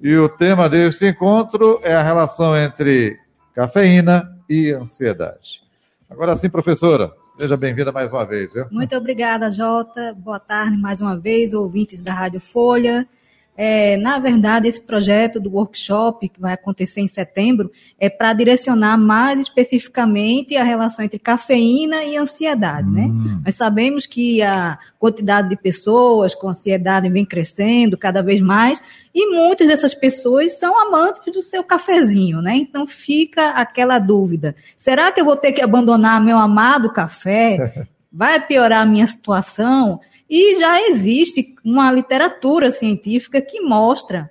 E 0.00 0.16
o 0.16 0.28
tema 0.28 0.68
deste 0.68 1.06
encontro 1.06 1.80
é 1.82 1.94
a 1.94 2.02
relação 2.02 2.56
entre 2.56 3.18
cafeína 3.54 4.34
e 4.48 4.70
ansiedade. 4.70 5.62
Agora 6.08 6.36
sim, 6.36 6.48
professora, 6.48 7.12
seja 7.38 7.56
bem-vinda 7.56 7.90
mais 7.90 8.10
uma 8.10 8.24
vez. 8.24 8.52
Viu? 8.52 8.66
Muito 8.70 8.96
obrigada, 8.96 9.50
Jota. 9.50 10.14
Boa 10.14 10.38
tarde 10.38 10.76
mais 10.76 11.00
uma 11.00 11.18
vez, 11.18 11.52
ouvintes 11.52 12.02
da 12.02 12.12
Rádio 12.12 12.40
Folha. 12.40 13.06
É, 13.56 13.96
na 13.96 14.18
verdade, 14.18 14.66
esse 14.66 14.80
projeto 14.80 15.38
do 15.38 15.50
workshop, 15.50 16.28
que 16.28 16.40
vai 16.40 16.54
acontecer 16.54 17.00
em 17.00 17.06
setembro, 17.06 17.70
é 18.00 18.08
para 18.08 18.32
direcionar 18.32 18.98
mais 18.98 19.38
especificamente 19.38 20.56
a 20.56 20.64
relação 20.64 21.04
entre 21.04 21.20
cafeína 21.20 22.02
e 22.04 22.16
ansiedade. 22.16 22.90
Né? 22.90 23.02
Hum. 23.02 23.24
Né? 23.24 23.40
Nós 23.44 23.54
sabemos 23.54 24.06
que 24.06 24.42
a 24.42 24.78
quantidade 24.98 25.48
de 25.48 25.56
pessoas 25.56 26.34
com 26.34 26.48
ansiedade 26.48 27.08
vem 27.08 27.24
crescendo 27.24 27.96
cada 27.96 28.22
vez 28.22 28.40
mais, 28.40 28.82
e 29.14 29.30
muitas 29.30 29.68
dessas 29.68 29.94
pessoas 29.94 30.58
são 30.58 30.76
amantes 30.88 31.22
do 31.32 31.40
seu 31.40 31.62
cafezinho, 31.62 32.42
né? 32.42 32.56
Então 32.56 32.84
fica 32.84 33.50
aquela 33.50 34.00
dúvida: 34.00 34.56
será 34.76 35.12
que 35.12 35.20
eu 35.20 35.24
vou 35.24 35.36
ter 35.36 35.52
que 35.52 35.62
abandonar 35.62 36.20
meu 36.20 36.36
amado 36.36 36.92
café? 36.92 37.86
Vai 38.12 38.40
piorar 38.40 38.82
a 38.82 38.86
minha 38.86 39.06
situação? 39.06 40.00
E 40.36 40.58
já 40.58 40.82
existe 40.88 41.54
uma 41.64 41.92
literatura 41.92 42.72
científica 42.72 43.40
que 43.40 43.60
mostra 43.60 44.28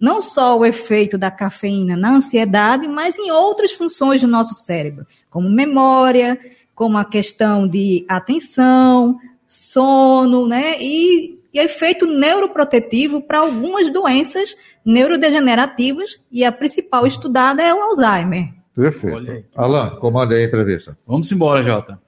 não 0.00 0.22
só 0.22 0.56
o 0.56 0.64
efeito 0.64 1.18
da 1.18 1.28
cafeína 1.28 1.96
na 1.96 2.14
ansiedade, 2.14 2.86
mas 2.86 3.18
em 3.18 3.32
outras 3.32 3.72
funções 3.72 4.20
do 4.20 4.28
nosso 4.28 4.54
cérebro, 4.54 5.04
como 5.28 5.50
memória, 5.50 6.38
como 6.72 6.96
a 6.96 7.04
questão 7.04 7.66
de 7.66 8.06
atenção, 8.08 9.18
sono, 9.44 10.46
né? 10.46 10.80
E, 10.80 11.40
e 11.52 11.58
efeito 11.58 12.06
neuroprotetivo 12.06 13.20
para 13.20 13.40
algumas 13.40 13.92
doenças 13.92 14.54
neurodegenerativas, 14.84 16.24
e 16.30 16.44
a 16.44 16.52
principal 16.52 17.08
estudada 17.08 17.60
é 17.60 17.74
o 17.74 17.82
Alzheimer. 17.82 18.54
Perfeito. 18.72 19.46
Alan, 19.56 19.96
comanda 19.96 20.32
aí 20.32 20.44
a 20.44 20.46
entrevista. 20.46 20.96
Vamos 21.04 21.32
embora, 21.32 21.60
Jota. 21.64 22.00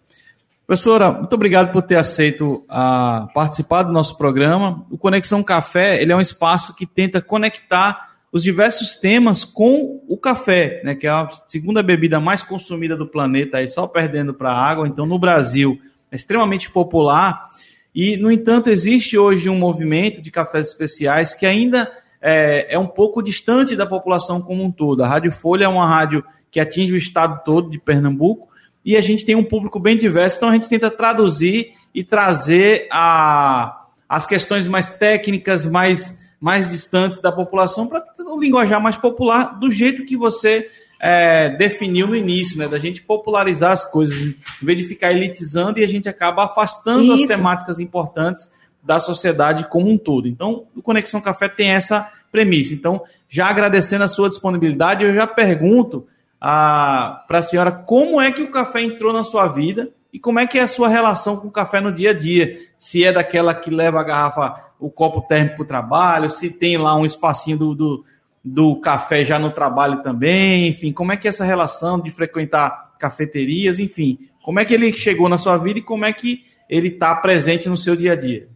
Professora, 0.73 1.13
muito 1.13 1.35
obrigado 1.35 1.71
por 1.71 1.83
ter 1.83 1.97
aceito 1.97 2.65
a 2.67 3.29
participar 3.35 3.83
do 3.83 3.93
nosso 3.93 4.17
programa. 4.17 4.87
O 4.91 4.97
Conexão 4.97 5.43
Café 5.43 6.01
ele 6.01 6.13
é 6.13 6.17
um 6.17 6.21
espaço 6.21 6.75
que 6.75 6.87
tenta 6.87 7.21
conectar 7.21 8.15
os 8.33 8.43
diversos 8.43 8.95
temas 8.95 9.45
com 9.45 10.03
o 10.09 10.17
café, 10.17 10.81
né, 10.83 10.95
que 10.95 11.07
é 11.07 11.11
a 11.11 11.29
segunda 11.47 11.83
bebida 11.83 12.19
mais 12.19 12.43
consumida 12.43 12.97
do 12.97 13.07
planeta, 13.07 13.59
aí 13.59 13.69
só 13.69 13.87
perdendo 13.87 14.33
para 14.33 14.51
a 14.51 14.67
água. 14.67 14.89
Então, 14.89 15.05
no 15.05 15.19
Brasil, 15.19 15.79
é 16.11 16.17
extremamente 16.17 16.71
popular. 16.71 17.51
E, 17.95 18.17
no 18.17 18.33
entanto, 18.33 18.71
existe 18.71 19.19
hoje 19.19 19.51
um 19.51 19.59
movimento 19.59 20.23
de 20.23 20.31
cafés 20.31 20.69
especiais 20.69 21.35
que 21.35 21.45
ainda 21.45 21.93
é, 22.19 22.77
é 22.77 22.79
um 22.79 22.87
pouco 22.87 23.23
distante 23.23 23.77
da 23.77 23.85
população 23.85 24.41
como 24.41 24.65
um 24.65 24.73
todo. 24.73 25.05
A 25.05 25.07
Rádio 25.07 25.33
Folha 25.33 25.67
é 25.67 25.69
uma 25.69 25.87
rádio 25.87 26.25
que 26.51 26.59
atinge 26.59 26.95
o 26.95 26.97
estado 26.97 27.43
todo 27.45 27.69
de 27.69 27.79
Pernambuco 27.79 28.52
e 28.85 28.97
a 28.97 29.01
gente 29.01 29.25
tem 29.25 29.37
um 29.37 29.45
público 29.45 29.79
bem 29.79 29.97
diverso, 29.97 30.37
então 30.37 30.49
a 30.49 30.53
gente 30.53 30.69
tenta 30.69 30.91
traduzir 30.91 31.73
e 31.95 32.03
trazer 32.03 32.89
a, 32.91 33.87
as 34.09 34.27
questões 34.27 34.67
mais 34.67 34.91
técnicas, 34.91 35.67
mais, 35.67 36.21
mais 36.41 36.71
distantes 36.71 37.21
da 37.21 37.31
população 37.31 37.87
para 37.87 38.05
um 38.27 38.41
linguajar 38.41 38.81
mais 38.81 38.97
popular, 38.97 39.59
do 39.59 39.71
jeito 39.71 40.05
que 40.05 40.17
você 40.17 40.69
é, 41.01 41.51
definiu 41.51 42.07
no 42.07 42.15
início, 42.15 42.57
né? 42.57 42.69
Da 42.69 42.79
gente 42.79 43.03
popularizar 43.03 43.73
as 43.73 43.85
coisas, 43.85 44.17
em 44.17 44.65
vez 44.65 44.79
de 44.79 44.85
ficar 44.85 45.13
elitizando 45.13 45.81
e 45.81 45.85
a 45.85 45.89
gente 45.89 46.09
acaba 46.09 46.45
afastando 46.45 47.03
Isso. 47.03 47.25
as 47.25 47.29
temáticas 47.29 47.81
importantes 47.81 48.55
da 48.83 49.01
sociedade 49.01 49.69
como 49.69 49.91
um 49.91 49.99
todo. 49.99 50.29
Então, 50.29 50.67
o 50.75 50.81
Conexão 50.81 51.21
Café 51.21 51.49
tem 51.49 51.71
essa 51.71 52.11
premissa. 52.31 52.73
Então, 52.73 53.03
já 53.29 53.47
agradecendo 53.47 54.05
a 54.05 54.09
sua 54.09 54.29
disponibilidade, 54.29 55.05
eu 55.05 55.15
já 55.15 55.27
pergunto 55.27 56.07
para 56.43 57.39
a 57.39 57.43
senhora 57.43 57.71
como 57.71 58.21
é 58.21 58.33
que 58.33 58.43
o 58.43 58.51
café 58.51 58.83
entrou 58.83 59.13
na 59.13 59.23
sua 59.23 59.47
vida 59.47 59.91
e 60.13 60.19
como 60.19 60.41
é 60.41 60.47
que 60.47 60.59
é 60.59 60.63
a 60.63 60.69
sua 60.69 60.89
relação 60.89 61.37
com 61.37 61.47
o 61.47 61.53
café 61.53 61.81
no 61.81 61.93
dia 61.93 62.11
a 62.11 62.13
dia. 62.13 62.59
Se 62.79 63.05
é 63.05 63.13
daquela 63.13 63.55
que 63.55 63.71
leva 63.71 64.01
a 64.01 64.03
garrafa, 64.03 64.73
o 64.79 64.91
copo 64.91 65.23
térmico 65.23 65.57
para 65.57 65.63
o 65.63 65.69
trabalho, 65.69 66.29
se 66.29 66.51
tem 66.51 66.77
lá 66.77 66.97
um 66.97 67.05
espacinho 67.05 67.57
do, 67.57 67.75
do, 67.77 68.05
do, 68.45 68.77
café 68.81 69.25
já 69.25 69.39
no 69.39 69.53
trabalho 69.53 70.03
também, 70.03 70.67
enfim, 70.67 70.93
como 70.93 71.13
é 71.13 71.17
que 71.17 71.29
é 71.29 71.31
essa 71.31 71.45
relação 71.45 72.01
de 72.01 72.11
frequentar 72.11 72.93
cafeterias, 72.99 73.79
enfim, 73.79 74.19
como 74.43 74.59
é 74.59 74.65
que 74.65 74.75
ele 74.75 74.93
chegou 74.93 75.29
na 75.29 75.39
sua 75.39 75.57
vida 75.57 75.79
e 75.79 75.83
como 75.83 76.05
é 76.05 76.13
que 76.13 76.45
ele 76.69 76.89
está 76.89 77.15
presente 77.15 77.69
no 77.69 77.77
seu 77.77 77.95
dia 77.95 78.13
a 78.13 78.17
dia? 78.17 78.49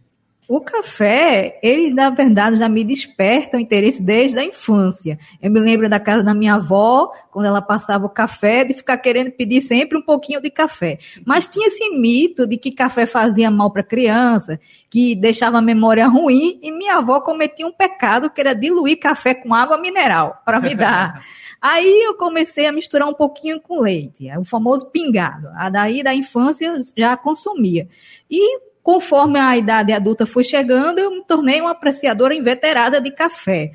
O 0.47 0.61
café, 0.61 1.59
ele 1.61 1.93
na 1.93 2.09
verdade 2.09 2.55
já 2.55 2.69
me 2.69 2.81
desperta 2.81 3.57
o 3.57 3.59
interesse 3.59 4.01
desde 4.01 4.39
a 4.39 4.45
infância. 4.45 5.19
Eu 5.41 5.51
me 5.51 5.59
lembro 5.59 5.89
da 5.89 5.99
casa 5.99 6.23
da 6.23 6.33
minha 6.33 6.55
avó, 6.55 7.11
quando 7.29 7.47
ela 7.47 7.61
passava 7.61 8.05
o 8.05 8.09
café, 8.09 8.63
de 8.63 8.73
ficar 8.73 8.97
querendo 8.97 9.31
pedir 9.31 9.59
sempre 9.59 9.97
um 9.97 10.01
pouquinho 10.01 10.41
de 10.41 10.49
café. 10.49 10.99
Mas 11.25 11.47
tinha 11.47 11.67
esse 11.67 11.89
mito 11.89 12.47
de 12.47 12.55
que 12.55 12.71
café 12.71 13.05
fazia 13.05 13.51
mal 13.51 13.71
para 13.71 13.83
criança, 13.83 14.57
que 14.89 15.15
deixava 15.15 15.57
a 15.57 15.61
memória 15.61 16.07
ruim, 16.07 16.57
e 16.63 16.71
minha 16.71 16.95
avó 16.95 17.19
cometia 17.19 17.67
um 17.67 17.73
pecado 17.73 18.29
que 18.29 18.39
era 18.39 18.55
diluir 18.55 18.99
café 19.01 19.33
com 19.33 19.53
água 19.53 19.77
mineral 19.77 20.41
para 20.45 20.61
me 20.61 20.73
dar. 20.73 21.25
Aí 21.61 22.03
eu 22.05 22.13
comecei 22.13 22.67
a 22.67 22.71
misturar 22.71 23.09
um 23.09 23.13
pouquinho 23.13 23.59
com 23.59 23.81
leite, 23.81 24.29
o 24.37 24.45
famoso 24.45 24.91
pingado. 24.91 25.49
A 25.55 25.69
daí 25.69 26.03
da 26.03 26.13
infância 26.13 26.67
eu 26.67 26.77
já 26.95 27.17
consumia. 27.17 27.89
E 28.29 28.66
Conforme 28.87 29.37
a 29.37 29.57
idade 29.57 29.91
adulta 29.91 30.25
foi 30.25 30.45
chegando, 30.45 30.97
eu 30.97 31.11
me 31.11 31.21
tornei 31.21 31.59
uma 31.59 31.71
apreciadora 31.71 32.33
inveterada 32.33 33.01
de 33.01 33.11
café. 33.11 33.73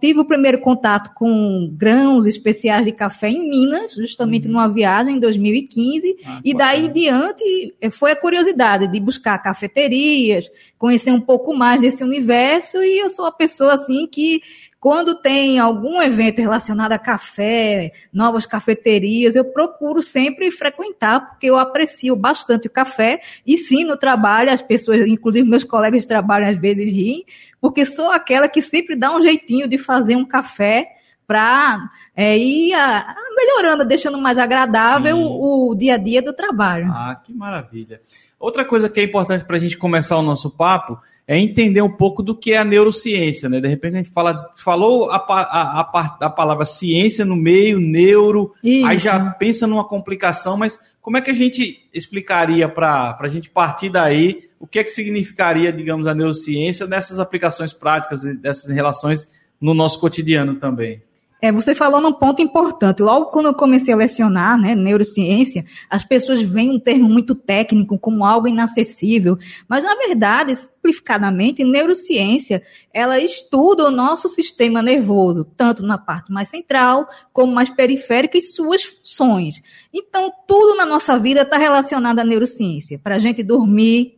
Tive 0.00 0.18
o 0.18 0.24
primeiro 0.24 0.60
contato 0.60 1.14
com 1.14 1.72
grãos 1.72 2.26
especiais 2.26 2.84
de 2.84 2.90
café 2.90 3.28
em 3.28 3.48
Minas, 3.48 3.94
justamente 3.94 4.48
uhum. 4.48 4.54
numa 4.54 4.68
viagem 4.68 5.14
em 5.14 5.20
2015, 5.20 6.16
ah, 6.26 6.40
e 6.44 6.52
daí 6.52 6.86
em 6.86 6.92
diante 6.92 7.72
eh, 7.80 7.88
foi 7.88 8.10
a 8.10 8.16
curiosidade 8.16 8.88
de 8.88 8.98
buscar 8.98 9.38
cafeterias, 9.38 10.50
conhecer 10.76 11.12
um 11.12 11.20
pouco 11.20 11.54
mais 11.54 11.80
desse 11.80 12.02
universo, 12.02 12.82
e 12.82 12.98
eu 12.98 13.08
sou 13.08 13.26
uma 13.26 13.32
pessoa 13.32 13.74
assim 13.74 14.08
que 14.08 14.42
quando 14.78 15.14
tem 15.14 15.58
algum 15.58 16.00
evento 16.02 16.38
relacionado 16.38 16.92
a 16.92 16.98
café, 16.98 17.92
novas 18.12 18.46
cafeterias, 18.46 19.34
eu 19.34 19.44
procuro 19.44 20.02
sempre 20.02 20.50
frequentar, 20.50 21.30
porque 21.30 21.46
eu 21.46 21.58
aprecio 21.58 22.14
bastante 22.14 22.68
o 22.68 22.70
café. 22.70 23.20
E 23.46 23.56
sim, 23.56 23.84
no 23.84 23.96
trabalho, 23.96 24.50
as 24.50 24.62
pessoas, 24.62 25.06
inclusive 25.06 25.48
meus 25.48 25.64
colegas 25.64 26.02
de 26.02 26.08
trabalho, 26.08 26.46
às 26.46 26.56
vezes 26.56 26.92
riem, 26.92 27.24
porque 27.60 27.84
sou 27.84 28.12
aquela 28.12 28.48
que 28.48 28.62
sempre 28.62 28.94
dá 28.94 29.16
um 29.16 29.22
jeitinho 29.22 29.66
de 29.66 29.78
fazer 29.78 30.14
um 30.14 30.24
café 30.24 30.92
para 31.26 31.90
é, 32.14 32.38
ir 32.38 32.72
a, 32.74 32.98
a 33.00 33.14
melhorando, 33.34 33.84
deixando 33.84 34.18
mais 34.18 34.38
agradável 34.38 35.16
o, 35.18 35.70
o, 35.70 35.74
dia 35.74 35.94
a 35.94 35.98
dia 35.98 36.22
do 36.22 36.32
trabalho. 36.32 36.86
Ah, 36.92 37.20
que 37.24 37.32
maravilha. 37.32 38.00
Outra 38.38 38.64
coisa 38.64 38.88
que 38.88 39.00
é 39.00 39.04
importante 39.04 39.44
para 39.44 39.56
a 39.56 39.58
gente 39.58 39.76
começar 39.76 40.16
o 40.16 40.22
nosso 40.22 40.50
papo 40.50 40.98
é 41.28 41.38
entender 41.38 41.82
um 41.82 41.90
pouco 41.90 42.22
do 42.22 42.36
que 42.36 42.52
é 42.52 42.58
a 42.58 42.64
neurociência, 42.64 43.48
né? 43.48 43.60
De 43.60 43.66
repente 43.66 43.94
a 43.94 43.96
gente 43.98 44.10
fala, 44.10 44.48
falou 44.56 45.10
a, 45.10 45.16
a, 45.16 45.80
a, 45.80 46.16
a 46.20 46.30
palavra 46.30 46.64
ciência 46.64 47.24
no 47.24 47.34
meio, 47.34 47.80
neuro, 47.80 48.54
Isso. 48.62 48.86
aí 48.86 48.98
já 48.98 49.18
pensa 49.30 49.66
numa 49.66 49.84
complicação, 49.84 50.56
mas 50.56 50.78
como 51.02 51.16
é 51.16 51.20
que 51.20 51.30
a 51.30 51.34
gente 51.34 51.84
explicaria 51.92 52.68
para 52.68 53.16
a 53.18 53.28
gente 53.28 53.50
partir 53.50 53.90
daí 53.90 54.46
o 54.58 54.66
que 54.66 54.78
é 54.78 54.84
que 54.84 54.90
significaria, 54.90 55.72
digamos, 55.72 56.06
a 56.06 56.14
neurociência 56.14 56.86
nessas 56.86 57.18
aplicações 57.18 57.72
práticas, 57.72 58.22
dessas 58.40 58.70
relações 58.70 59.28
no 59.60 59.74
nosso 59.74 60.00
cotidiano 60.00 60.54
também? 60.54 61.02
É, 61.40 61.52
você 61.52 61.74
falou 61.74 62.00
num 62.00 62.12
ponto 62.12 62.40
importante. 62.40 63.02
Logo 63.02 63.26
quando 63.26 63.46
eu 63.46 63.54
comecei 63.54 63.92
a 63.92 63.96
lecionar 63.96 64.58
né, 64.58 64.74
neurociência, 64.74 65.64
as 65.90 66.02
pessoas 66.02 66.42
veem 66.42 66.70
um 66.70 66.80
termo 66.80 67.08
muito 67.08 67.34
técnico 67.34 67.98
como 67.98 68.24
algo 68.24 68.48
inacessível. 68.48 69.38
Mas, 69.68 69.84
na 69.84 69.94
verdade, 69.96 70.56
simplificadamente, 70.56 71.62
neurociência, 71.62 72.62
ela 72.92 73.18
estuda 73.18 73.86
o 73.86 73.90
nosso 73.90 74.28
sistema 74.28 74.82
nervoso, 74.82 75.44
tanto 75.56 75.82
na 75.82 75.98
parte 75.98 76.32
mais 76.32 76.48
central, 76.48 77.06
como 77.32 77.52
mais 77.52 77.68
periférica 77.68 78.38
e 78.38 78.42
suas 78.42 78.84
funções. 78.84 79.62
Então, 79.92 80.32
tudo 80.48 80.74
na 80.76 80.86
nossa 80.86 81.18
vida 81.18 81.42
está 81.42 81.58
relacionado 81.58 82.18
à 82.18 82.24
neurociência. 82.24 82.98
Para 82.98 83.16
a 83.16 83.18
gente 83.18 83.42
dormir, 83.42 84.16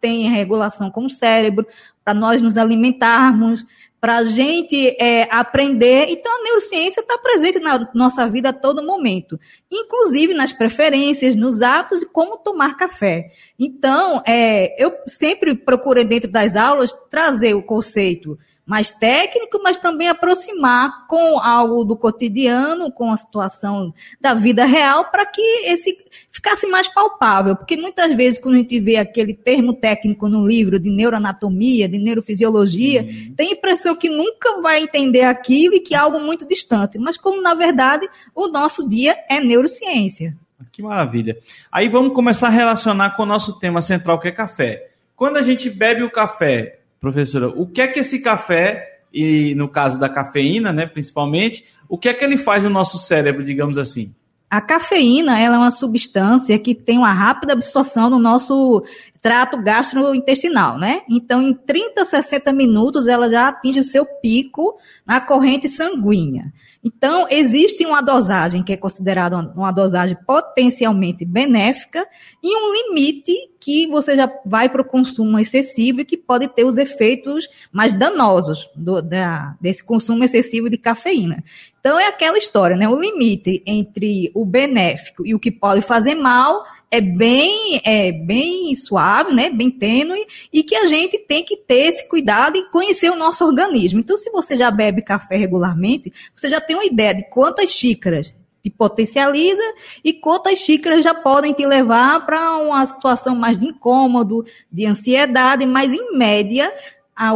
tem 0.00 0.28
regulação 0.28 0.90
com 0.90 1.06
o 1.06 1.10
cérebro, 1.10 1.66
para 2.04 2.14
nós 2.14 2.42
nos 2.42 2.56
alimentarmos, 2.56 3.64
para 4.00 4.16
a 4.16 4.24
gente 4.24 4.96
é, 4.98 5.28
aprender. 5.30 6.06
Então, 6.08 6.32
a 6.32 6.42
neurociência 6.42 7.00
está 7.00 7.18
presente 7.18 7.58
na 7.58 7.90
nossa 7.94 8.28
vida 8.28 8.48
a 8.48 8.52
todo 8.52 8.82
momento, 8.82 9.38
inclusive 9.70 10.32
nas 10.32 10.52
preferências, 10.52 11.36
nos 11.36 11.60
hábitos 11.60 12.02
e 12.02 12.06
como 12.06 12.38
tomar 12.38 12.76
café. 12.76 13.30
Então, 13.58 14.22
é, 14.26 14.82
eu 14.82 14.92
sempre 15.06 15.54
procurei, 15.54 16.04
dentro 16.04 16.30
das 16.30 16.56
aulas, 16.56 16.92
trazer 17.10 17.54
o 17.54 17.62
conceito 17.62 18.38
mais 18.70 18.92
técnico, 18.92 19.60
mas 19.60 19.78
também 19.78 20.06
aproximar 20.06 21.08
com 21.08 21.40
algo 21.40 21.82
do 21.82 21.96
cotidiano, 21.96 22.92
com 22.92 23.10
a 23.10 23.16
situação 23.16 23.92
da 24.20 24.32
vida 24.32 24.64
real, 24.64 25.10
para 25.10 25.26
que 25.26 25.42
esse 25.66 25.98
ficasse 26.30 26.68
mais 26.68 26.86
palpável. 26.86 27.56
Porque 27.56 27.76
muitas 27.76 28.14
vezes, 28.14 28.40
quando 28.40 28.54
a 28.54 28.58
gente 28.58 28.78
vê 28.78 28.96
aquele 28.96 29.34
termo 29.34 29.74
técnico 29.74 30.28
no 30.28 30.46
livro 30.46 30.78
de 30.78 30.88
neuroanatomia, 30.88 31.88
de 31.88 31.98
neurofisiologia, 31.98 33.02
uhum. 33.02 33.34
tem 33.34 33.48
a 33.48 33.52
impressão 33.54 33.96
que 33.96 34.08
nunca 34.08 34.62
vai 34.62 34.84
entender 34.84 35.22
aquilo 35.22 35.74
e 35.74 35.80
que 35.80 35.92
é 35.92 35.98
algo 35.98 36.20
muito 36.20 36.46
distante. 36.46 36.96
Mas 36.96 37.18
como, 37.18 37.42
na 37.42 37.54
verdade, 37.54 38.08
o 38.32 38.46
nosso 38.46 38.88
dia 38.88 39.18
é 39.28 39.40
neurociência. 39.40 40.36
Que 40.70 40.80
maravilha. 40.80 41.36
Aí 41.72 41.88
vamos 41.88 42.14
começar 42.14 42.46
a 42.46 42.50
relacionar 42.50 43.16
com 43.16 43.24
o 43.24 43.26
nosso 43.26 43.58
tema 43.58 43.82
central, 43.82 44.20
que 44.20 44.28
é 44.28 44.32
café. 44.32 44.90
Quando 45.16 45.38
a 45.38 45.42
gente 45.42 45.68
bebe 45.68 46.04
o 46.04 46.10
café, 46.10 46.79
professora, 47.00 47.48
o 47.48 47.66
que 47.66 47.80
é 47.80 47.88
que 47.88 48.00
esse 48.00 48.20
café, 48.20 49.00
e 49.12 49.54
no 49.54 49.68
caso 49.68 49.98
da 49.98 50.08
cafeína, 50.08 50.72
né, 50.72 50.86
principalmente, 50.86 51.64
o 51.88 51.96
que 51.98 52.08
é 52.08 52.14
que 52.14 52.24
ele 52.24 52.36
faz 52.36 52.64
no 52.64 52.70
nosso 52.70 52.98
cérebro, 52.98 53.44
digamos 53.44 53.78
assim? 53.78 54.14
A 54.50 54.60
cafeína 54.60 55.38
ela 55.38 55.54
é 55.54 55.58
uma 55.58 55.70
substância 55.70 56.58
que 56.58 56.74
tem 56.74 56.98
uma 56.98 57.12
rápida 57.12 57.52
absorção 57.52 58.10
no 58.10 58.18
nosso 58.18 58.84
trato 59.22 59.62
gastrointestinal, 59.62 60.76
né? 60.76 61.02
Então, 61.08 61.40
em 61.40 61.54
30, 61.54 62.04
60 62.04 62.52
minutos, 62.52 63.06
ela 63.06 63.30
já 63.30 63.48
atinge 63.48 63.78
o 63.78 63.84
seu 63.84 64.04
pico 64.04 64.76
na 65.06 65.20
corrente 65.20 65.68
sanguínea. 65.68 66.52
Então, 66.82 67.26
existe 67.28 67.84
uma 67.84 68.00
dosagem 68.00 68.62
que 68.62 68.72
é 68.72 68.76
considerada 68.76 69.36
uma 69.36 69.70
dosagem 69.70 70.16
potencialmente 70.26 71.26
benéfica 71.26 72.06
e 72.42 72.56
um 72.56 72.72
limite 72.72 73.34
que 73.60 73.86
você 73.86 74.16
já 74.16 74.32
vai 74.46 74.66
para 74.68 74.80
o 74.80 74.86
consumo 74.86 75.38
excessivo 75.38 76.00
e 76.00 76.04
que 76.06 76.16
pode 76.16 76.48
ter 76.48 76.64
os 76.64 76.78
efeitos 76.78 77.46
mais 77.70 77.92
danosos 77.92 78.66
do, 78.74 79.02
da, 79.02 79.54
desse 79.60 79.84
consumo 79.84 80.24
excessivo 80.24 80.70
de 80.70 80.78
cafeína. 80.78 81.44
Então, 81.78 82.00
é 82.00 82.06
aquela 82.06 82.38
história, 82.38 82.76
né? 82.76 82.88
O 82.88 82.98
limite 82.98 83.62
entre 83.66 84.30
o 84.34 84.46
benéfico 84.46 85.26
e 85.26 85.34
o 85.34 85.38
que 85.38 85.50
pode 85.50 85.82
fazer 85.82 86.14
mal 86.14 86.64
é 86.90 87.00
bem, 87.00 87.80
é 87.84 88.10
bem 88.10 88.74
suave, 88.74 89.32
né? 89.32 89.48
Bem 89.48 89.70
tênue, 89.70 90.26
e 90.52 90.62
que 90.64 90.74
a 90.74 90.88
gente 90.88 91.18
tem 91.18 91.44
que 91.44 91.56
ter 91.56 91.86
esse 91.86 92.08
cuidado 92.08 92.56
e 92.56 92.68
conhecer 92.70 93.10
o 93.10 93.16
nosso 93.16 93.44
organismo. 93.44 94.00
Então, 94.00 94.16
se 94.16 94.28
você 94.30 94.56
já 94.56 94.70
bebe 94.70 95.00
café 95.00 95.36
regularmente, 95.36 96.12
você 96.34 96.50
já 96.50 96.60
tem 96.60 96.74
uma 96.74 96.84
ideia 96.84 97.14
de 97.14 97.22
quantas 97.30 97.70
xícaras 97.70 98.34
te 98.60 98.68
potencializa 98.68 99.62
e 100.04 100.12
quantas 100.12 100.58
xícaras 100.58 101.04
já 101.04 101.14
podem 101.14 101.52
te 101.52 101.64
levar 101.64 102.26
para 102.26 102.56
uma 102.58 102.84
situação 102.84 103.36
mais 103.36 103.58
de 103.58 103.66
incômodo, 103.66 104.44
de 104.70 104.84
ansiedade, 104.84 105.64
mas 105.64 105.92
em 105.92 106.16
média, 106.16 106.70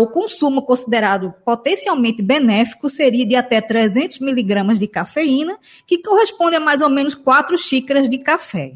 o 0.01 0.07
consumo 0.09 0.63
considerado 0.63 1.33
potencialmente 1.45 2.23
benéfico 2.23 2.91
seria 2.91 3.25
de 3.25 3.37
até 3.37 3.61
300 3.61 4.19
miligramas 4.19 4.79
de 4.79 4.89
cafeína, 4.89 5.59
que 5.87 6.03
corresponde 6.03 6.57
a 6.57 6.61
mais 6.61 6.81
ou 6.81 6.91
menos 6.91 7.15
4 7.15 7.57
xícaras 7.57 8.09
de 8.09 8.19
café 8.19 8.75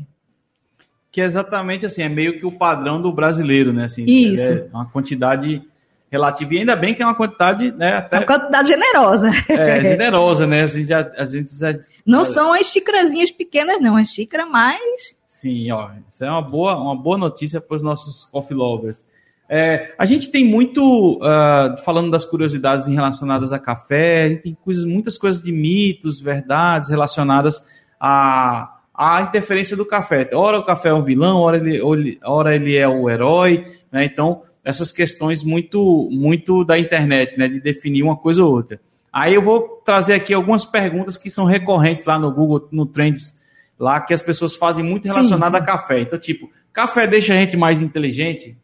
que 1.19 1.23
é 1.23 1.25
exatamente 1.25 1.85
assim, 1.85 2.01
é 2.01 2.09
meio 2.09 2.39
que 2.39 2.47
o 2.47 2.53
padrão 2.53 3.03
do 3.03 3.13
brasileiro, 3.13 3.73
né? 3.73 3.87
Assim, 3.87 4.05
Isso. 4.05 4.53
É 4.53 4.69
uma 4.73 4.89
quantidade 4.89 5.61
relativa, 6.09 6.55
e 6.55 6.59
ainda 6.59 6.77
bem 6.77 6.95
que 6.95 7.03
é 7.03 7.05
uma 7.05 7.17
quantidade, 7.17 7.73
né? 7.73 7.95
Até, 7.95 8.19
uma 8.19 8.25
quantidade 8.27 8.69
generosa. 8.69 9.29
É, 9.49 9.81
generosa, 9.83 10.47
né? 10.47 10.63
Assim, 10.63 10.85
já, 10.85 11.11
a 11.19 11.25
gente 11.25 11.59
já, 11.59 11.77
não 12.07 12.25
são 12.25 12.53
as 12.53 12.69
xícarazinhas 12.69 13.33
pequenas, 13.33 13.81
não, 13.81 13.97
as 13.97 14.11
xícaras 14.11 14.49
mais. 14.49 15.17
Sim, 15.27 15.73
ó, 15.73 15.91
isso 16.09 16.25
é 16.25 16.31
uma 16.31 16.41
boa, 16.41 16.81
uma 16.81 16.95
boa 16.95 17.19
notícia 17.19 17.61
para 17.61 17.77
os 17.77 17.83
nossos 17.83 18.25
coffee 18.27 18.57
lovers. 18.57 19.05
É, 19.49 19.93
a 19.99 20.07
gente 20.07 20.31
tem 20.31 20.45
muito, 20.45 21.17
uh, 21.17 21.83
falando 21.85 22.13
das 22.13 22.25
curiosidades 22.25 22.87
relacionadas 22.87 23.53
a 23.53 23.59
café, 23.59 24.23
a 24.23 24.29
gente 24.29 24.43
tem 24.43 24.57
coisas, 24.65 24.85
muitas 24.85 25.19
coisas 25.19 25.43
de 25.43 25.51
mitos, 25.51 26.21
verdades 26.21 26.89
relacionadas 26.89 27.61
a 27.99 28.78
a 28.99 29.23
interferência 29.23 29.77
do 29.77 29.87
café. 29.87 30.29
Ora 30.33 30.59
o 30.59 30.65
café 30.65 30.89
é 30.89 30.95
um 30.95 31.05
vilão, 31.05 31.39
ora 31.39 31.57
ele, 31.57 32.19
ora 32.25 32.57
ele 32.57 32.77
é 32.77 32.89
o 32.89 33.09
herói, 33.09 33.65
né? 33.93 34.05
Então, 34.05 34.43
essas 34.65 34.91
questões 34.91 35.45
muito, 35.45 36.09
muito 36.11 36.65
da 36.65 36.77
internet, 36.77 37.39
né? 37.39 37.47
De 37.47 37.61
definir 37.61 38.03
uma 38.03 38.17
coisa 38.17 38.43
ou 38.43 38.53
outra. 38.53 38.81
Aí 39.13 39.35
eu 39.35 39.43
vou 39.43 39.81
trazer 39.85 40.15
aqui 40.15 40.35
algumas 40.35 40.65
perguntas 40.65 41.17
que 41.17 41.31
são 41.31 41.45
recorrentes 41.45 42.05
lá 42.05 42.19
no 42.19 42.33
Google, 42.33 42.69
no 42.73 42.87
Trends, 42.87 43.39
lá 43.79 44.01
que 44.01 44.13
as 44.13 44.21
pessoas 44.21 44.57
fazem 44.57 44.85
muito 44.85 45.07
sim. 45.07 45.15
a 45.57 45.63
café. 45.63 46.01
Então, 46.01 46.19
tipo, 46.19 46.51
café 46.73 47.07
deixa 47.07 47.33
a 47.33 47.37
gente 47.37 47.57
mais 47.57 47.81
inteligente? 47.81 48.59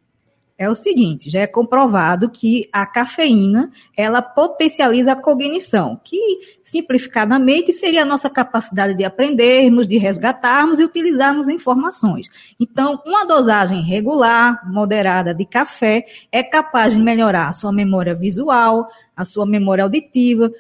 É 0.57 0.69
o 0.69 0.75
seguinte, 0.75 1.29
já 1.31 1.41
é 1.41 1.47
comprovado 1.47 2.31
que 2.31 2.69
a 2.73 2.87
cafeína, 2.87 3.73
ela 3.97 4.23
potencializa 4.23 5.13
a 5.13 5.17
cognição, 5.17 6.01
que 6.05 6.19
simplificadamente 6.63 7.73
seria 7.73 8.03
a 8.03 8.05
nossa 8.05 8.31
capacidade 8.31 8.95
de 8.95 9.05
aprendermos, 9.05 9.89
de 9.89 9.99
resgatarmos 9.99 10.79
e 10.79 10.85
utilizarmos 10.85 11.49
informações. 11.49 12.29
Então, 12.59 13.03
uma 13.05 13.27
dosagem 13.27 13.83
regular, 13.83 14.61
moderada 14.71 15.35
de 15.35 15.45
café 15.45 16.07
é 16.31 16.43
capaz 16.43 16.93
de 16.93 17.01
melhorar 17.01 17.49
a 17.49 17.53
sua 17.53 17.73
memória 17.73 18.15
visual, 18.15 18.89
a 19.17 19.25
sua 19.25 19.47
memória 19.47 19.85
auditiva, 19.85 20.53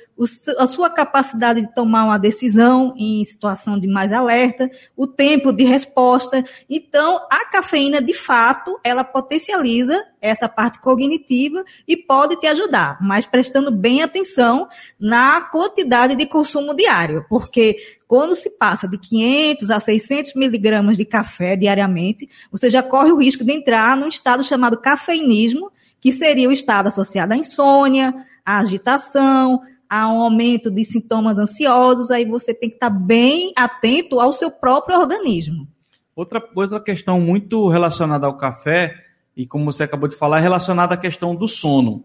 a 0.59 0.67
sua 0.67 0.89
capacidade 0.89 1.61
de 1.63 1.75
tomar 1.75 2.05
uma 2.05 2.19
decisão 2.19 2.95
em 2.97 3.25
situação 3.25 3.79
de 3.79 3.89
mais 3.89 4.13
alerta, 4.13 4.71
o 4.97 5.07
tempo 5.07 5.53
de 5.53 5.65
resposta. 5.65 6.45
Então, 6.71 7.27
a 7.31 7.47
cafeína, 7.47 8.01
de 8.01 8.15
fato, 8.15 8.79
ela 8.85 9.03
potencializa 9.03 10.05
essa 10.21 10.49
parte 10.49 10.81
cognitiva 10.81 11.65
e 11.87 11.97
pode 11.97 12.37
te 12.37 12.47
ajudar, 12.47 12.99
mas 13.01 13.27
prestando 13.27 13.71
bem 13.71 14.03
atenção 14.03 14.69
na 14.99 15.41
quantidade 15.43 16.15
de 16.15 16.25
consumo 16.25 16.75
diário, 16.75 17.27
porque 17.29 17.77
quando 18.07 18.35
se 18.35 18.51
passa 18.51 18.89
de 18.89 18.97
500 18.97 19.71
a 19.71 19.81
600 19.81 20.35
miligramas 20.35 20.97
de 20.97 21.05
café 21.05 21.57
diariamente, 21.57 22.29
você 22.51 22.71
já 22.71 22.83
corre 22.83 23.13
o 23.13 23.19
risco 23.19 23.45
de 23.45 23.53
entrar 23.53 23.97
num 23.97 24.09
estado 24.09 24.45
chamado 24.45 24.81
cafeinismo, 24.81 25.71
que 26.01 26.13
seria 26.13 26.49
o 26.49 26.53
estado 26.53 26.87
associado 26.87 27.33
à 27.33 27.37
insônia, 27.37 28.15
a 28.45 28.59
agitação, 28.59 29.61
a 29.89 30.09
um 30.13 30.21
aumento 30.21 30.71
de 30.71 30.85
sintomas 30.85 31.39
ansiosos, 31.39 32.11
aí 32.11 32.25
você 32.25 32.53
tem 32.53 32.69
que 32.69 32.77
estar 32.77 32.91
bem 32.91 33.53
atento 33.57 34.21
ao 34.21 34.33
seu 34.33 34.51
próprio 34.51 34.99
organismo. 34.99 35.69
Outra, 36.17 36.43
outra 36.55 36.81
questão 36.81 37.21
muito 37.21 37.69
relacionada 37.69 38.27
ao 38.27 38.37
café, 38.37 39.05
e 39.37 39.47
como 39.47 39.71
você 39.71 39.85
acabou 39.85 40.09
de 40.09 40.17
falar, 40.17 40.39
é 40.39 40.43
relacionada 40.43 40.95
à 40.95 40.97
questão 40.97 41.35
do 41.35 41.49
sono. 41.49 42.05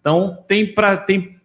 Então, 0.00 0.38
tem 0.46 0.72
para 0.72 0.96
tem 0.96 1.40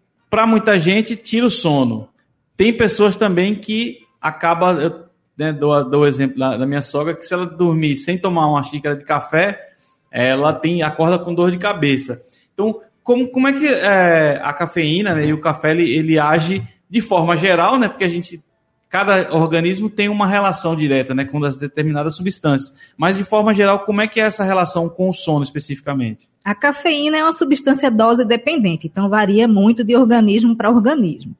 muita 0.47 0.77
gente, 0.77 1.15
tira 1.15 1.45
o 1.45 1.49
sono. 1.49 2.09
Tem 2.55 2.75
pessoas 2.75 3.15
também 3.15 3.55
que 3.55 3.99
acaba, 4.19 4.73
eu 4.73 5.05
né, 5.37 5.53
dou 5.53 6.01
o 6.01 6.07
exemplo 6.07 6.37
da, 6.37 6.57
da, 6.57 6.65
minha 6.65 6.81
sogra, 6.81 7.15
que 7.15 7.25
se 7.25 7.33
ela 7.33 7.45
dormir 7.45 7.95
sem 7.97 8.17
tomar 8.17 8.47
uma 8.47 8.63
xícara 8.63 8.95
de 8.95 9.05
café, 9.05 9.73
ela 10.11 10.53
tem 10.53 10.81
acorda 10.81 11.19
com 11.19 11.33
dor 11.33 11.51
de 11.51 11.57
cabeça. 11.57 12.21
Então, 12.53 12.81
como, 13.07 13.29
como 13.29 13.47
é 13.47 13.53
que 13.53 13.65
é, 13.65 14.37
a 14.43 14.51
cafeína 14.51 15.15
né, 15.15 15.27
e 15.27 15.31
o 15.31 15.39
café 15.39 15.71
ele, 15.71 15.89
ele 15.95 16.19
age 16.19 16.61
de 16.89 16.99
forma 16.99 17.37
geral, 17.37 17.79
né? 17.79 17.87
Porque 17.87 18.03
a 18.03 18.09
gente 18.09 18.43
cada 18.89 19.33
organismo 19.33 19.89
tem 19.89 20.09
uma 20.09 20.27
relação 20.27 20.75
direta 20.75 21.15
né, 21.15 21.23
com 21.23 21.41
as 21.45 21.55
determinadas 21.55 22.17
substâncias. 22.17 22.77
Mas, 22.97 23.15
de 23.15 23.23
forma 23.23 23.53
geral, 23.53 23.85
como 23.85 24.01
é 24.01 24.09
que 24.09 24.19
é 24.19 24.23
essa 24.23 24.43
relação 24.43 24.89
com 24.89 25.09
o 25.09 25.13
sono 25.13 25.41
especificamente? 25.41 26.27
A 26.43 26.53
cafeína 26.53 27.17
é 27.17 27.23
uma 27.23 27.31
substância 27.31 27.89
dose 27.89 28.25
dependente, 28.25 28.87
então 28.87 29.07
varia 29.07 29.47
muito 29.47 29.85
de 29.85 29.95
organismo 29.95 30.53
para 30.53 30.69
organismo. 30.69 31.33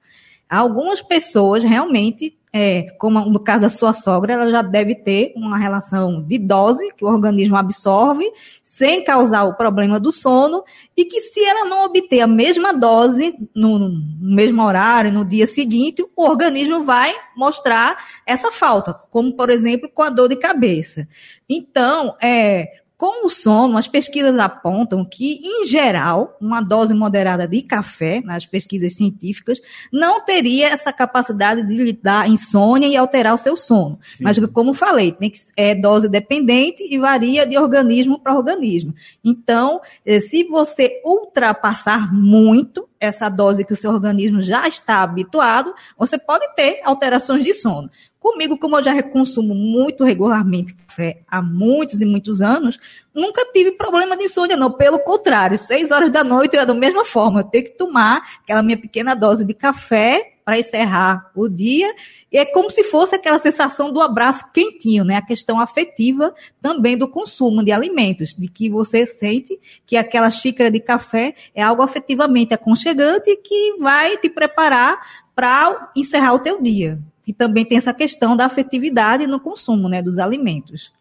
Algumas 0.50 1.02
pessoas 1.02 1.66
realmente 1.66 2.34
é, 2.60 2.88
como 2.98 3.24
no 3.30 3.40
caso 3.40 3.62
da 3.62 3.70
sua 3.70 3.94
sogra, 3.94 4.34
ela 4.34 4.50
já 4.50 4.64
deve 4.64 4.96
ter 4.96 5.32
uma 5.36 5.60
relação 5.60 6.24
de 6.24 6.40
dose 6.40 6.92
que 6.98 7.06
o 7.06 7.08
organismo 7.08 7.56
absorve, 7.56 8.26
sem 8.64 9.04
causar 9.04 9.44
o 9.44 9.56
problema 9.56 10.00
do 10.00 10.12
sono, 10.12 10.64
e 10.96 11.06
que 11.06 11.22
se 11.22 11.40
ela 11.46 11.66
não 11.66 11.86
obter 11.86 12.22
a 12.22 12.28
mesma 12.28 12.74
dose 12.74 13.36
no, 13.56 13.78
no 13.78 14.36
mesmo 14.36 14.64
horário, 14.64 15.14
no 15.14 15.24
dia 15.24 15.46
seguinte, 15.46 16.04
o 16.16 16.24
organismo 16.24 16.84
vai 16.84 17.14
mostrar 17.36 17.96
essa 18.26 18.52
falta, 18.52 18.92
como 19.12 19.36
por 19.36 19.52
exemplo 19.52 19.88
com 19.94 20.02
a 20.02 20.10
dor 20.10 20.30
de 20.30 20.36
cabeça. 20.36 21.08
Então, 21.48 22.16
é, 22.20 22.82
com 22.98 23.28
o 23.28 23.30
sono, 23.30 23.78
as 23.78 23.88
pesquisas 23.88 24.40
apontam 24.40 25.06
que, 25.06 25.40
em 25.44 25.68
geral, 25.68 26.36
uma 26.42 26.62
dose 26.62 26.96
moderada 26.96 27.48
de 27.48 27.62
café, 27.62 28.22
nas 28.26 28.44
pesquisas 28.44 28.96
científicas, 28.96 29.62
não 29.94 30.26
teria 30.26 30.70
essa 30.70 30.92
capacidade 30.92 31.62
de 31.62 31.76
lhe 31.76 31.94
dar 31.94 32.28
insônia 32.28 32.88
e 32.88 32.98
alterar 32.98 33.36
o 33.36 33.38
seu 33.38 33.56
sono. 33.56 34.00
Sim. 34.18 34.24
Mas, 34.24 34.40
como 34.48 34.74
falei, 34.74 35.12
tem 35.12 35.30
que, 35.30 35.38
é 35.56 35.76
dose 35.76 36.10
dependente 36.10 36.84
e 36.90 36.98
varia 36.98 37.46
de 37.46 37.56
organismo 37.56 38.20
para 38.20 38.36
organismo. 38.36 38.96
Então, 39.24 39.80
eh, 40.04 40.20
se 40.20 40.46
você 40.46 41.00
ultrapassar 41.06 42.12
muito 42.12 42.90
essa 43.00 43.30
dose 43.30 43.64
que 43.64 43.74
o 43.74 43.78
seu 43.78 43.92
organismo 43.92 44.42
já 44.42 44.68
está 44.68 45.04
habituado, 45.04 45.72
você 45.96 46.18
pode 46.18 46.48
ter 46.56 46.82
alterações 46.84 47.44
de 47.44 47.54
sono. 47.54 47.92
Comigo, 48.28 48.58
como 48.58 48.78
eu 48.78 48.84
já 48.84 49.02
consumo 49.02 49.56
muito 49.56 50.04
regularmente 50.04 50.74
café 50.74 51.22
há 51.30 51.42
muitos 51.42 52.02
e 52.02 52.06
muitos 52.06 52.42
anos, 52.42 52.78
nunca 53.16 53.46
tive 53.54 53.72
problema 53.72 54.18
de 54.18 54.26
insônia, 54.26 54.58
não. 54.58 54.70
Pelo 54.70 55.00
contrário, 55.00 55.58
seis 55.58 55.92
horas 55.92 56.12
da 56.12 56.26
noite 56.26 56.58
é 56.58 56.66
da 56.66 56.74
mesma 56.74 57.06
forma. 57.06 57.40
Eu 57.40 57.46
tenho 57.46 57.64
que 57.64 57.78
tomar 57.78 58.22
aquela 58.44 58.62
minha 58.62 58.78
pequena 58.78 59.16
dose 59.16 59.46
de 59.46 59.54
café 59.54 60.34
para 60.44 60.60
encerrar 60.60 61.32
o 61.34 61.48
dia. 61.48 61.90
E 62.30 62.38
é 62.38 62.44
como 62.44 62.70
se 62.70 62.84
fosse 62.84 63.16
aquela 63.16 63.40
sensação 63.40 63.94
do 63.94 64.02
abraço 64.02 64.52
quentinho, 64.52 65.06
né? 65.06 65.16
A 65.16 65.26
questão 65.26 65.58
afetiva 65.58 66.36
também 66.62 66.98
do 66.98 67.08
consumo 67.08 67.64
de 67.64 67.72
alimentos, 67.72 68.36
de 68.36 68.50
que 68.50 68.70
você 68.70 69.08
sente 69.08 69.58
que 69.86 69.96
aquela 69.96 70.30
xícara 70.30 70.70
de 70.70 70.82
café 70.82 71.34
é 71.56 71.64
algo 71.64 71.82
afetivamente 71.82 72.54
aconchegante 72.54 73.34
que 73.38 73.78
vai 73.80 74.18
te 74.18 74.30
preparar 74.30 75.00
para 75.34 75.92
encerrar 75.96 76.34
o 76.34 76.40
teu 76.40 76.62
dia. 76.62 77.00
E 77.28 77.34
também 77.34 77.66
tem 77.66 77.78
essa 77.78 77.94
questão 77.94 78.38
da 78.38 78.46
afetividade 78.46 79.28
no 79.28 79.40
consumo 79.40 79.90
né, 79.90 80.02
dos 80.02 80.18
alimentos. 80.18 80.92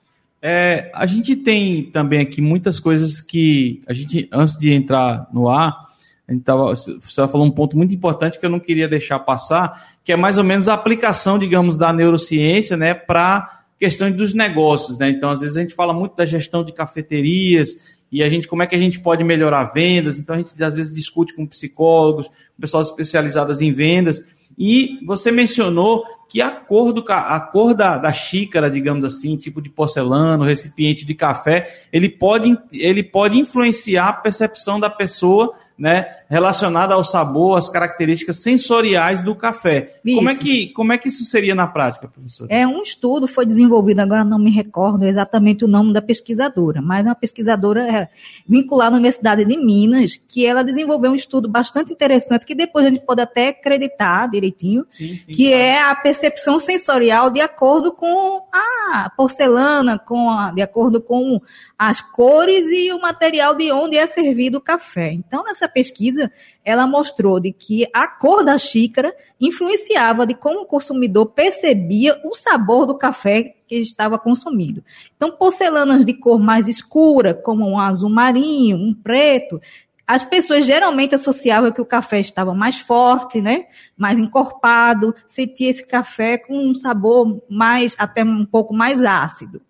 É, 0.42 0.90
a 0.92 1.06
gente 1.06 1.34
tem 1.36 1.84
também 1.84 2.20
aqui 2.20 2.42
muitas 2.42 2.78
coisas 2.78 3.20
que 3.20 3.80
a 3.86 3.92
gente, 3.92 4.28
antes 4.32 4.58
de 4.58 4.72
entrar 4.72 5.28
no 5.32 5.48
ar, 5.48 5.86
a 6.28 6.32
gente 6.32 6.42
tava, 6.42 6.74
você 6.74 7.28
falou 7.28 7.46
um 7.46 7.50
ponto 7.50 7.76
muito 7.76 7.94
importante 7.94 8.38
que 8.38 8.44
eu 8.44 8.50
não 8.50 8.60
queria 8.60 8.88
deixar 8.88 9.20
passar, 9.20 9.94
que 10.04 10.12
é 10.12 10.16
mais 10.16 10.36
ou 10.36 10.44
menos 10.44 10.68
a 10.68 10.74
aplicação, 10.74 11.38
digamos, 11.38 11.78
da 11.78 11.92
neurociência, 11.92 12.76
né, 12.76 12.92
para 12.92 13.62
questão 13.78 14.10
dos 14.10 14.34
negócios, 14.34 14.98
né? 14.98 15.10
Então, 15.10 15.30
às 15.30 15.40
vezes 15.40 15.56
a 15.56 15.60
gente 15.60 15.74
fala 15.74 15.92
muito 15.92 16.16
da 16.16 16.26
gestão 16.26 16.64
de 16.64 16.72
cafeterias 16.72 17.76
e 18.10 18.22
a 18.22 18.28
gente 18.28 18.48
como 18.48 18.62
é 18.62 18.66
que 18.66 18.74
a 18.74 18.78
gente 18.78 18.98
pode 18.98 19.22
melhorar 19.22 19.64
vendas. 19.72 20.18
Então, 20.18 20.34
a 20.34 20.38
gente 20.38 20.62
às 20.62 20.74
vezes 20.74 20.94
discute 20.94 21.34
com 21.34 21.46
psicólogos, 21.46 22.30
pessoas 22.58 22.88
especializadas 22.88 23.60
em 23.60 23.72
vendas. 23.72 24.24
E 24.58 24.98
você 25.04 25.30
mencionou 25.30 26.04
que 26.28 26.40
a 26.42 26.50
cor, 26.50 26.92
do, 26.92 27.04
a 27.08 27.40
cor 27.40 27.74
da, 27.74 27.98
da 27.98 28.12
xícara, 28.12 28.70
digamos 28.70 29.04
assim, 29.04 29.36
tipo 29.36 29.62
de 29.62 29.68
porcelana, 29.68 30.44
recipiente 30.44 31.04
de 31.04 31.14
café, 31.14 31.86
ele 31.92 32.08
pode, 32.08 32.56
ele 32.72 33.02
pode 33.02 33.38
influenciar 33.38 34.08
a 34.08 34.12
percepção 34.12 34.80
da 34.80 34.90
pessoa 34.90 35.54
né, 35.78 36.16
relacionada 36.28 36.94
ao 36.94 37.04
sabor, 37.04 37.58
às 37.58 37.68
características 37.68 38.36
sensoriais 38.36 39.22
do 39.22 39.34
café. 39.34 40.00
Como 40.02 40.28
é, 40.28 40.34
que, 40.34 40.68
como 40.68 40.92
é 40.92 40.98
que 40.98 41.08
isso 41.08 41.24
seria 41.24 41.54
na 41.54 41.66
prática, 41.66 42.08
professor? 42.08 42.46
É 42.50 42.66
um 42.66 42.82
estudo 42.82 43.28
foi 43.28 43.44
desenvolvido, 43.44 44.00
agora 44.00 44.24
não 44.24 44.38
me 44.38 44.50
recordo 44.50 45.04
exatamente 45.04 45.64
o 45.64 45.68
nome 45.68 45.92
da 45.92 46.00
pesquisadora, 46.00 46.80
mas 46.80 47.06
é 47.06 47.10
uma 47.10 47.14
pesquisadora 47.14 47.86
é, 47.86 48.08
vinculada 48.48 48.96
à 48.96 48.98
Universidade 48.98 49.44
de 49.44 49.56
Minas, 49.56 50.18
que 50.28 50.46
ela 50.46 50.64
desenvolveu 50.64 51.10
um 51.10 51.14
estudo 51.14 51.48
bastante 51.48 51.92
interessante, 51.92 52.46
que 52.46 52.54
depois 52.54 52.86
a 52.86 52.90
gente 52.90 53.04
pode 53.04 53.20
até 53.20 53.48
acreditar 53.48 54.28
direitinho, 54.28 54.86
sim, 54.88 55.18
sim, 55.18 55.32
que 55.32 55.48
claro. 55.48 55.62
é 55.62 55.80
a 55.82 55.94
percepção 55.94 56.58
sensorial 56.58 57.30
de 57.30 57.40
acordo 57.40 57.92
com 57.92 58.42
a 58.52 59.10
porcelana, 59.16 59.98
com 59.98 60.30
a, 60.30 60.52
de 60.52 60.62
acordo 60.62 61.00
com 61.00 61.40
as 61.78 62.00
cores 62.00 62.66
e 62.68 62.90
o 62.92 63.00
material 63.00 63.54
de 63.54 63.70
onde 63.70 63.96
é 63.96 64.06
servido 64.06 64.58
o 64.58 64.60
café. 64.60 65.12
Então, 65.12 65.44
nessa 65.44 65.65
pesquisa, 65.68 66.30
ela 66.64 66.86
mostrou 66.86 67.38
de 67.40 67.52
que 67.52 67.86
a 67.94 68.08
cor 68.08 68.44
da 68.44 68.58
xícara 68.58 69.14
influenciava 69.40 70.26
de 70.26 70.34
como 70.34 70.60
o 70.60 70.66
consumidor 70.66 71.26
percebia 71.26 72.20
o 72.24 72.34
sabor 72.34 72.86
do 72.86 72.96
café 72.96 73.54
que 73.66 73.76
estava 73.76 74.18
consumindo. 74.18 74.82
Então, 75.16 75.32
porcelanas 75.32 76.04
de 76.04 76.14
cor 76.14 76.38
mais 76.38 76.68
escura, 76.68 77.34
como 77.34 77.68
um 77.68 77.78
azul 77.78 78.08
marinho, 78.08 78.76
um 78.76 78.94
preto, 78.94 79.60
as 80.06 80.22
pessoas 80.22 80.64
geralmente 80.64 81.16
associavam 81.16 81.72
que 81.72 81.80
o 81.80 81.86
café 81.86 82.20
estava 82.20 82.54
mais 82.54 82.78
forte, 82.78 83.40
né? 83.40 83.66
Mais 83.96 84.18
encorpado, 84.18 85.12
sentia 85.26 85.68
esse 85.68 85.84
café 85.84 86.38
com 86.38 86.56
um 86.56 86.74
sabor 86.74 87.42
mais, 87.48 87.96
até 87.98 88.22
um 88.22 88.46
pouco 88.46 88.72
mais 88.72 89.02
ácido. 89.02 89.60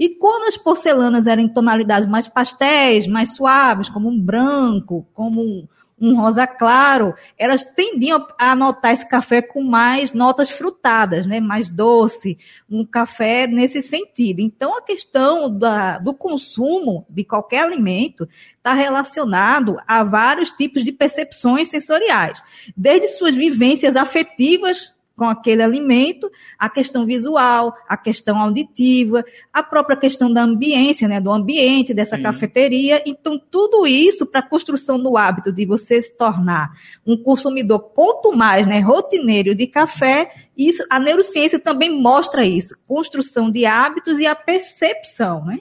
E 0.00 0.08
quando 0.08 0.48
as 0.48 0.56
porcelanas 0.56 1.26
eram 1.26 1.42
em 1.42 1.48
tonalidades 1.48 2.08
mais 2.08 2.26
pastéis, 2.26 3.06
mais 3.06 3.34
suaves, 3.34 3.90
como 3.90 4.08
um 4.08 4.18
branco, 4.18 5.06
como 5.12 5.42
um, 5.42 5.68
um 6.00 6.16
rosa 6.16 6.46
claro, 6.46 7.14
elas 7.36 7.62
tendiam 7.62 8.26
a 8.38 8.56
notar 8.56 8.94
esse 8.94 9.06
café 9.06 9.42
com 9.42 9.62
mais 9.62 10.14
notas 10.14 10.48
frutadas, 10.48 11.26
né? 11.26 11.38
mais 11.38 11.68
doce, 11.68 12.38
um 12.70 12.82
café 12.82 13.46
nesse 13.46 13.82
sentido. 13.82 14.40
Então, 14.40 14.74
a 14.74 14.80
questão 14.80 15.54
da, 15.54 15.98
do 15.98 16.14
consumo 16.14 17.04
de 17.10 17.22
qualquer 17.22 17.64
alimento 17.64 18.26
está 18.56 18.72
relacionado 18.72 19.76
a 19.86 20.02
vários 20.02 20.50
tipos 20.50 20.82
de 20.82 20.92
percepções 20.92 21.68
sensoriais, 21.68 22.42
desde 22.74 23.06
suas 23.06 23.34
vivências 23.34 23.96
afetivas 23.96 24.94
com 25.20 25.28
aquele 25.28 25.62
alimento, 25.62 26.32
a 26.58 26.66
questão 26.66 27.04
visual, 27.04 27.76
a 27.86 27.94
questão 27.94 28.38
auditiva, 28.38 29.22
a 29.52 29.62
própria 29.62 29.94
questão 29.94 30.32
da 30.32 30.42
ambiência, 30.42 31.06
né, 31.06 31.20
do 31.20 31.30
ambiente 31.30 31.92
dessa 31.92 32.16
Sim. 32.16 32.22
cafeteria. 32.22 33.02
Então, 33.04 33.38
tudo 33.38 33.86
isso 33.86 34.24
para 34.24 34.40
a 34.40 34.48
construção 34.48 34.98
do 34.98 35.18
hábito 35.18 35.52
de 35.52 35.66
você 35.66 36.00
se 36.00 36.16
tornar 36.16 36.70
um 37.06 37.18
consumidor, 37.18 37.80
quanto 37.94 38.34
mais 38.34 38.66
né, 38.66 38.80
rotineiro 38.80 39.54
de 39.54 39.66
café, 39.66 40.30
isso, 40.56 40.82
a 40.88 40.98
neurociência 40.98 41.60
também 41.60 41.90
mostra 41.90 42.42
isso, 42.46 42.74
construção 42.86 43.50
de 43.50 43.66
hábitos 43.66 44.18
e 44.18 44.26
a 44.26 44.34
percepção, 44.34 45.44
né? 45.44 45.58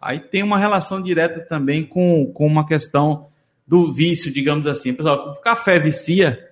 Aí 0.00 0.20
tem 0.20 0.44
uma 0.44 0.56
relação 0.56 1.02
direta 1.02 1.40
também 1.40 1.84
com, 1.84 2.30
com 2.32 2.46
uma 2.46 2.64
questão 2.64 3.26
do 3.66 3.92
vício, 3.92 4.32
digamos 4.32 4.68
assim. 4.68 4.94
Pessoal, 4.94 5.32
o 5.32 5.40
café 5.40 5.80
vicia, 5.80 6.47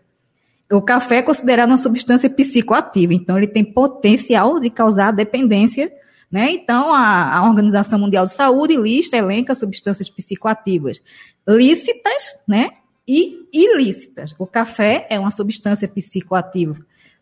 o 0.71 0.83
café 0.83 1.17
é 1.17 1.23
considerado 1.23 1.69
uma 1.69 1.79
substância 1.79 2.29
psicoativa, 2.29 3.15
então 3.15 3.37
ele 3.37 3.47
tem 3.47 3.65
potencial 3.65 4.59
de 4.59 4.69
causar 4.71 5.13
dependência, 5.13 5.93
né? 6.31 6.51
Então 6.51 6.93
a, 6.93 7.37
a 7.37 7.49
Organização 7.49 7.99
Mundial 7.99 8.25
de 8.25 8.33
Saúde 8.33 8.77
lista, 8.77 9.17
elenca 9.17 9.55
substâncias 9.55 10.11
psicoativas 10.11 11.01
lícitas, 11.47 12.41
né? 12.47 12.71
E 13.07 13.47
ilícitas. 13.53 14.35
O 14.37 14.47
café 14.47 15.07
é 15.09 15.19
uma 15.19 15.31
substância 15.31 15.87
psicoativa 15.87 16.77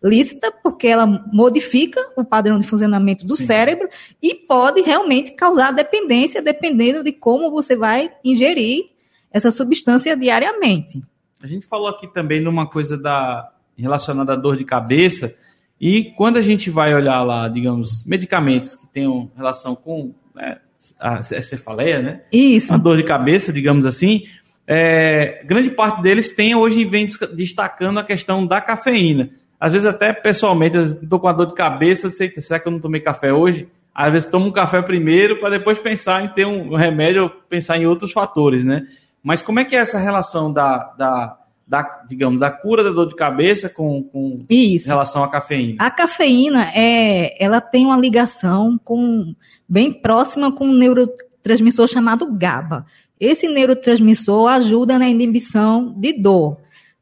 lícita 0.04 0.52
porque 0.62 0.86
ela 0.86 1.06
modifica 1.06 1.98
o 2.14 2.22
padrão 2.22 2.58
de 2.58 2.66
funcionamento 2.66 3.24
do 3.24 3.36
Sim. 3.36 3.46
cérebro 3.46 3.88
e 4.22 4.34
pode 4.34 4.82
realmente 4.82 5.30
causar 5.32 5.72
dependência 5.72 6.42
dependendo 6.42 7.02
de 7.02 7.10
como 7.10 7.50
você 7.50 7.74
vai 7.74 8.12
ingerir 8.22 8.90
essa 9.32 9.50
substância 9.50 10.14
diariamente. 10.14 11.02
A 11.44 11.46
gente 11.46 11.66
falou 11.66 11.88
aqui 11.88 12.08
também 12.08 12.40
numa 12.40 12.66
coisa 12.66 12.96
da 12.96 13.52
relacionada 13.76 14.32
à 14.32 14.36
dor 14.36 14.56
de 14.56 14.64
cabeça, 14.64 15.36
e 15.78 16.04
quando 16.16 16.38
a 16.38 16.42
gente 16.42 16.70
vai 16.70 16.94
olhar 16.94 17.22
lá, 17.22 17.46
digamos, 17.48 18.02
medicamentos 18.06 18.74
que 18.74 18.86
tenham 18.86 19.30
relação 19.36 19.76
com 19.76 20.14
né, 20.34 20.56
a 20.98 21.22
cefaleia, 21.22 22.00
né? 22.00 22.22
Isso. 22.32 22.72
A 22.72 22.78
dor 22.78 22.96
de 22.96 23.02
cabeça, 23.02 23.52
digamos 23.52 23.84
assim, 23.84 24.24
é, 24.66 25.44
grande 25.44 25.68
parte 25.68 26.00
deles 26.00 26.30
tem 26.30 26.54
hoje 26.54 26.82
vem 26.86 27.06
destacando 27.34 27.98
a 27.98 28.04
questão 28.04 28.46
da 28.46 28.62
cafeína. 28.62 29.28
Às 29.60 29.72
vezes 29.72 29.86
até 29.86 30.14
pessoalmente, 30.14 30.76
eu 30.78 30.82
estou 30.82 31.20
com 31.20 31.28
a 31.28 31.32
dor 31.34 31.48
de 31.48 31.54
cabeça, 31.54 32.08
sei, 32.08 32.32
será 32.40 32.58
que 32.58 32.66
eu 32.66 32.72
não 32.72 32.80
tomei 32.80 33.02
café 33.02 33.34
hoje? 33.34 33.68
Às 33.94 34.10
vezes 34.10 34.30
tomo 34.30 34.46
um 34.46 34.50
café 34.50 34.80
primeiro 34.80 35.40
para 35.40 35.50
depois 35.50 35.78
pensar 35.78 36.24
em 36.24 36.28
ter 36.28 36.46
um 36.46 36.74
remédio, 36.74 37.30
pensar 37.50 37.76
em 37.76 37.84
outros 37.86 38.12
fatores, 38.12 38.64
né? 38.64 38.86
Mas 39.24 39.40
como 39.40 39.58
é 39.58 39.64
que 39.64 39.74
é 39.74 39.78
essa 39.78 39.98
relação 39.98 40.52
da, 40.52 40.92
da, 40.98 41.38
da 41.66 42.04
digamos, 42.06 42.38
da 42.38 42.50
cura 42.50 42.84
da 42.84 42.90
dor 42.90 43.08
de 43.08 43.16
cabeça 43.16 43.70
com, 43.70 44.02
com 44.02 44.44
Isso. 44.50 44.88
relação 44.88 45.24
à 45.24 45.30
cafeína? 45.30 45.76
A 45.78 45.90
cafeína 45.90 46.70
é, 46.74 47.42
ela 47.42 47.58
tem 47.58 47.86
uma 47.86 47.96
ligação 47.96 48.78
com 48.84 49.34
bem 49.66 49.90
próxima 49.90 50.52
com 50.52 50.66
um 50.66 50.74
neurotransmissor 50.74 51.88
chamado 51.88 52.30
GABA. 52.36 52.84
Esse 53.18 53.48
neurotransmissor 53.48 54.50
ajuda 54.50 54.98
na 54.98 55.08
inibição 55.08 55.94
de 55.96 56.12
dor. 56.12 56.58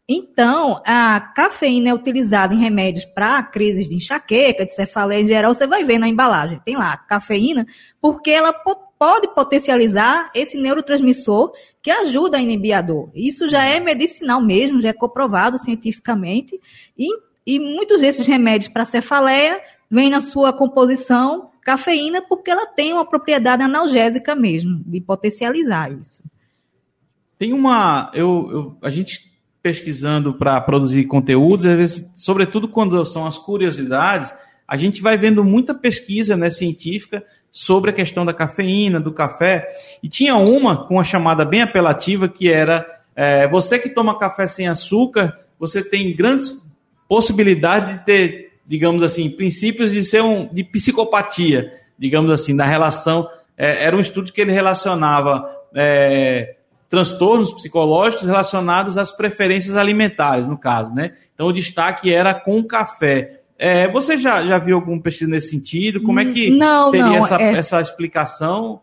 Então, 0.09 0.81
a 0.85 1.19
cafeína 1.35 1.89
é 1.89 1.95
utilizada 1.95 2.55
em 2.55 2.59
remédios 2.59 3.05
para 3.05 3.43
crises 3.43 3.89
de 3.89 3.97
enxaqueca, 3.97 4.65
de 4.65 4.73
cefaleia 4.73 5.23
em 5.23 5.29
geral, 5.29 5.55
você 5.55 5.67
vai 5.67 5.85
ver 5.85 5.99
na 5.99 6.09
embalagem, 6.09 6.61
tem 6.65 6.77
lá 6.77 6.97
cafeína, 6.97 7.67
porque 8.01 8.31
ela 8.31 8.53
pode 8.53 9.35
potencializar 9.35 10.31
esse 10.35 10.61
neurotransmissor 10.61 11.53
que 11.83 11.91
ajuda 11.91 12.39
a 12.39 12.41
inibir 12.41 12.77
a 12.77 12.81
dor. 12.81 13.11
Isso 13.13 13.49
já 13.49 13.65
é 13.65 13.81
medicinal 13.81 14.41
mesmo, 14.41 14.81
já 14.81 14.91
é 14.91 14.93
comprovado 14.93 15.59
cientificamente. 15.59 16.59
E, 16.97 17.09
e 17.45 17.59
muitos 17.59 18.01
desses 18.01 18.27
remédios 18.27 18.73
para 18.73 18.85
cefaleia 18.85 19.61
vêm 19.91 20.09
na 20.09 20.21
sua 20.21 20.53
composição 20.53 21.51
cafeína 21.61 22.23
porque 22.23 22.51
ela 22.51 22.67
tem 22.67 22.93
uma 22.93 23.05
propriedade 23.05 23.63
analgésica 23.63 24.35
mesmo, 24.35 24.83
de 24.87 25.01
potencializar 25.01 25.93
isso. 25.93 26.23
Tem 27.39 27.53
uma. 27.53 28.11
Eu, 28.15 28.49
eu 28.53 28.77
a 28.81 28.89
gente 28.89 29.33
pesquisando 29.61 30.35
para 30.35 30.61
produzir 30.61 31.05
conteúdos, 31.05 31.67
às 31.67 31.77
vezes, 31.77 32.13
sobretudo 32.17 32.69
quando 32.69 33.05
são 33.07 33.27
as 33.27 33.39
curiosidades, 33.39 34.35
a 34.67 34.77
gente 34.77 35.01
vai 35.01 35.17
vendo 35.17 35.45
muita 35.45 35.73
pesquisa 35.73 36.37
né, 36.37 36.51
científica 36.51 37.25
sobre 37.53 37.91
a 37.91 37.93
questão 37.93 38.25
da 38.25 38.33
cafeína, 38.33 38.99
do 38.99 39.13
café. 39.13 39.69
E 40.03 40.09
tinha 40.09 40.35
uma 40.37 40.87
com 40.87 40.95
uma 40.95 41.05
chamada 41.05 41.45
bem 41.45 41.61
apelativa 41.61 42.27
que 42.27 42.51
era 42.51 42.87
é, 43.15 43.47
você 43.47 43.79
que 43.79 43.91
toma 43.91 44.19
café 44.19 44.47
sem 44.47 44.67
açúcar, 44.67 45.39
você 45.59 45.87
tem 45.87 46.17
grandes 46.17 46.67
possibilidades 47.07 47.95
de 47.95 48.05
ter, 48.07 48.53
digamos 48.65 49.03
assim, 49.03 49.29
princípios 49.29 49.93
de 49.93 50.03
ser 50.03 50.23
um 50.23 50.49
de 50.51 50.65
psicopatia, 50.65 51.71
digamos 51.99 52.33
assim, 52.33 52.55
na 52.55 52.65
relação. 52.65 53.29
É, 53.57 53.85
era 53.85 53.95
um 53.95 54.01
estudo 54.01 54.33
que 54.33 54.41
ele 54.41 54.51
relacionava 54.51 55.47
é, 55.75 56.57
transtornos 56.89 57.53
psicológicos 57.53 58.27
relacionados 58.27 58.97
às 58.97 59.13
preferências 59.13 59.77
alimentares, 59.77 60.49
no 60.49 60.57
caso, 60.57 60.95
né? 60.95 61.13
Então 61.35 61.49
o 61.49 61.53
destaque 61.53 62.13
era 62.13 62.35
com 62.35 62.59
o 62.59 62.67
café. 62.67 63.41
É, 63.65 63.87
você 63.87 64.19
já, 64.19 64.45
já 64.45 64.59
viu 64.59 64.75
algum 64.75 64.99
pesquisa 64.99 65.31
nesse 65.31 65.51
sentido? 65.51 66.03
Como 66.03 66.19
é 66.19 66.25
que 66.25 66.51
não, 66.51 66.91
teria 66.91 67.07
não, 67.07 67.17
essa, 67.17 67.37
é... 67.37 67.55
essa 67.55 67.81
explicação? 67.81 68.81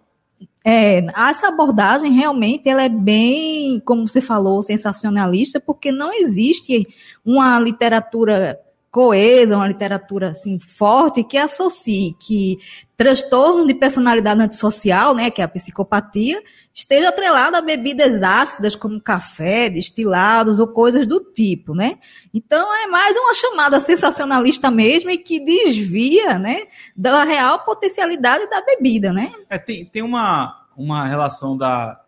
É, 0.63 1.05
essa 1.29 1.49
abordagem 1.49 2.13
realmente 2.13 2.69
ela 2.69 2.83
é 2.83 2.87
bem, 2.87 3.81
como 3.81 4.07
você 4.07 4.21
falou, 4.21 4.63
sensacionalista, 4.63 5.59
porque 5.59 5.91
não 5.91 6.13
existe 6.13 6.87
uma 7.25 7.59
literatura 7.59 8.57
coesa, 8.91 9.55
uma 9.55 9.67
literatura 9.67 10.29
assim 10.31 10.59
forte 10.59 11.23
que 11.23 11.37
associe 11.37 12.15
que 12.19 12.57
transtorno 12.97 13.67
de 13.67 13.73
personalidade 13.73 14.41
antissocial, 14.41 15.13
né, 15.13 15.29
que 15.29 15.41
é 15.41 15.45
a 15.45 15.47
psicopatia, 15.47 16.41
esteja 16.73 17.09
atrelado 17.09 17.55
a 17.55 17.61
bebidas 17.61 18.21
ácidas 18.21 18.75
como 18.75 18.99
café, 18.99 19.69
destilados 19.69 20.59
ou 20.59 20.67
coisas 20.67 21.05
do 21.05 21.19
tipo, 21.19 21.75
né? 21.75 21.99
Então 22.33 22.75
é 22.75 22.87
mais 22.87 23.15
uma 23.15 23.33
chamada 23.33 23.79
sensacionalista 23.79 24.71
mesmo 24.71 25.09
e 25.09 25.17
que 25.17 25.39
desvia, 25.39 26.39
né, 26.39 26.63
da 26.95 27.23
real 27.23 27.63
potencialidade 27.63 28.49
da 28.49 28.61
bebida, 28.61 29.13
né? 29.13 29.31
É, 29.49 29.57
tem, 29.59 29.85
tem 29.85 30.01
uma, 30.01 30.67
uma 30.75 31.07
relação 31.07 31.55
da 31.55 32.01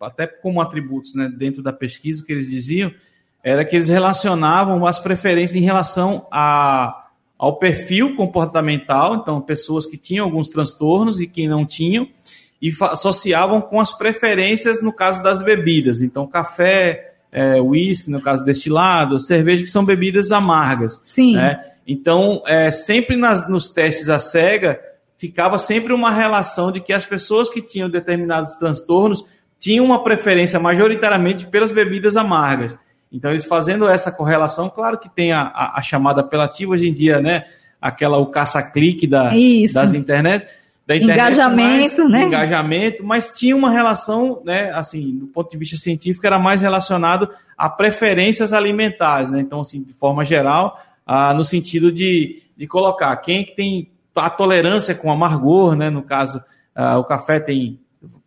até 0.00 0.26
como 0.26 0.62
atributos, 0.62 1.14
né, 1.14 1.28
dentro 1.28 1.62
da 1.62 1.72
pesquisa 1.72 2.24
que 2.24 2.32
eles 2.32 2.50
diziam 2.50 2.90
era 3.44 3.62
que 3.62 3.76
eles 3.76 3.90
relacionavam 3.90 4.86
as 4.86 4.98
preferências 4.98 5.54
em 5.54 5.64
relação 5.64 6.26
a, 6.30 7.08
ao 7.38 7.58
perfil 7.58 8.16
comportamental, 8.16 9.16
então 9.16 9.38
pessoas 9.38 9.84
que 9.84 9.98
tinham 9.98 10.24
alguns 10.24 10.48
transtornos 10.48 11.20
e 11.20 11.26
que 11.26 11.46
não 11.46 11.66
tinham, 11.66 12.08
e 12.60 12.72
associavam 12.80 13.60
com 13.60 13.78
as 13.78 13.92
preferências 13.92 14.82
no 14.82 14.90
caso 14.90 15.22
das 15.22 15.42
bebidas. 15.42 16.00
Então, 16.00 16.26
café, 16.26 17.12
é, 17.30 17.60
uísque, 17.60 18.10
no 18.10 18.22
caso 18.22 18.42
destilado, 18.42 19.20
cerveja, 19.20 19.62
que 19.62 19.70
são 19.70 19.84
bebidas 19.84 20.32
amargas. 20.32 21.02
Sim. 21.04 21.36
Né? 21.36 21.62
Então, 21.86 22.42
é, 22.46 22.70
sempre 22.70 23.14
nas, 23.14 23.46
nos 23.46 23.68
testes 23.68 24.08
à 24.08 24.18
cega, 24.18 24.80
ficava 25.18 25.58
sempre 25.58 25.92
uma 25.92 26.10
relação 26.10 26.72
de 26.72 26.80
que 26.80 26.94
as 26.94 27.04
pessoas 27.04 27.50
que 27.50 27.60
tinham 27.60 27.90
determinados 27.90 28.56
transtornos 28.56 29.22
tinham 29.58 29.84
uma 29.84 30.02
preferência 30.02 30.58
majoritariamente 30.58 31.46
pelas 31.46 31.70
bebidas 31.70 32.16
amargas. 32.16 32.78
Então, 33.14 33.30
eles 33.30 33.44
fazendo 33.44 33.88
essa 33.88 34.10
correlação, 34.10 34.68
claro 34.68 34.98
que 34.98 35.08
tem 35.08 35.32
a, 35.32 35.42
a, 35.42 35.78
a 35.78 35.82
chamada 35.82 36.20
apelativa 36.20 36.72
hoje 36.72 36.88
em 36.88 36.92
dia, 36.92 37.20
né? 37.20 37.44
Aquela, 37.80 38.18
o 38.18 38.26
caça-clique 38.26 39.06
da, 39.06 39.30
das 39.72 39.94
internet. 39.94 40.46
Da 40.86 40.96
internet, 40.96 41.16
engajamento, 41.16 42.02
mas, 42.02 42.10
né? 42.10 42.22
Engajamento, 42.24 43.04
mas 43.04 43.30
tinha 43.30 43.56
uma 43.56 43.70
relação, 43.70 44.42
né? 44.44 44.72
Assim, 44.72 45.16
do 45.16 45.28
ponto 45.28 45.50
de 45.50 45.56
vista 45.56 45.76
científico, 45.76 46.26
era 46.26 46.38
mais 46.38 46.60
relacionado 46.60 47.30
a 47.56 47.70
preferências 47.70 48.52
alimentares, 48.52 49.30
né? 49.30 49.40
Então, 49.40 49.60
assim, 49.60 49.82
de 49.84 49.92
forma 49.92 50.24
geral, 50.24 50.78
ah, 51.06 51.32
no 51.32 51.44
sentido 51.44 51.92
de, 51.92 52.42
de 52.56 52.66
colocar 52.66 53.16
quem 53.18 53.42
é 53.42 53.44
que 53.44 53.54
tem 53.54 53.90
a 54.14 54.28
tolerância 54.28 54.94
com 54.94 55.10
amargor, 55.12 55.76
né? 55.76 55.88
No 55.88 56.02
caso, 56.02 56.42
ah, 56.74 56.98
o 56.98 57.04
café 57.04 57.38
tem 57.38 57.78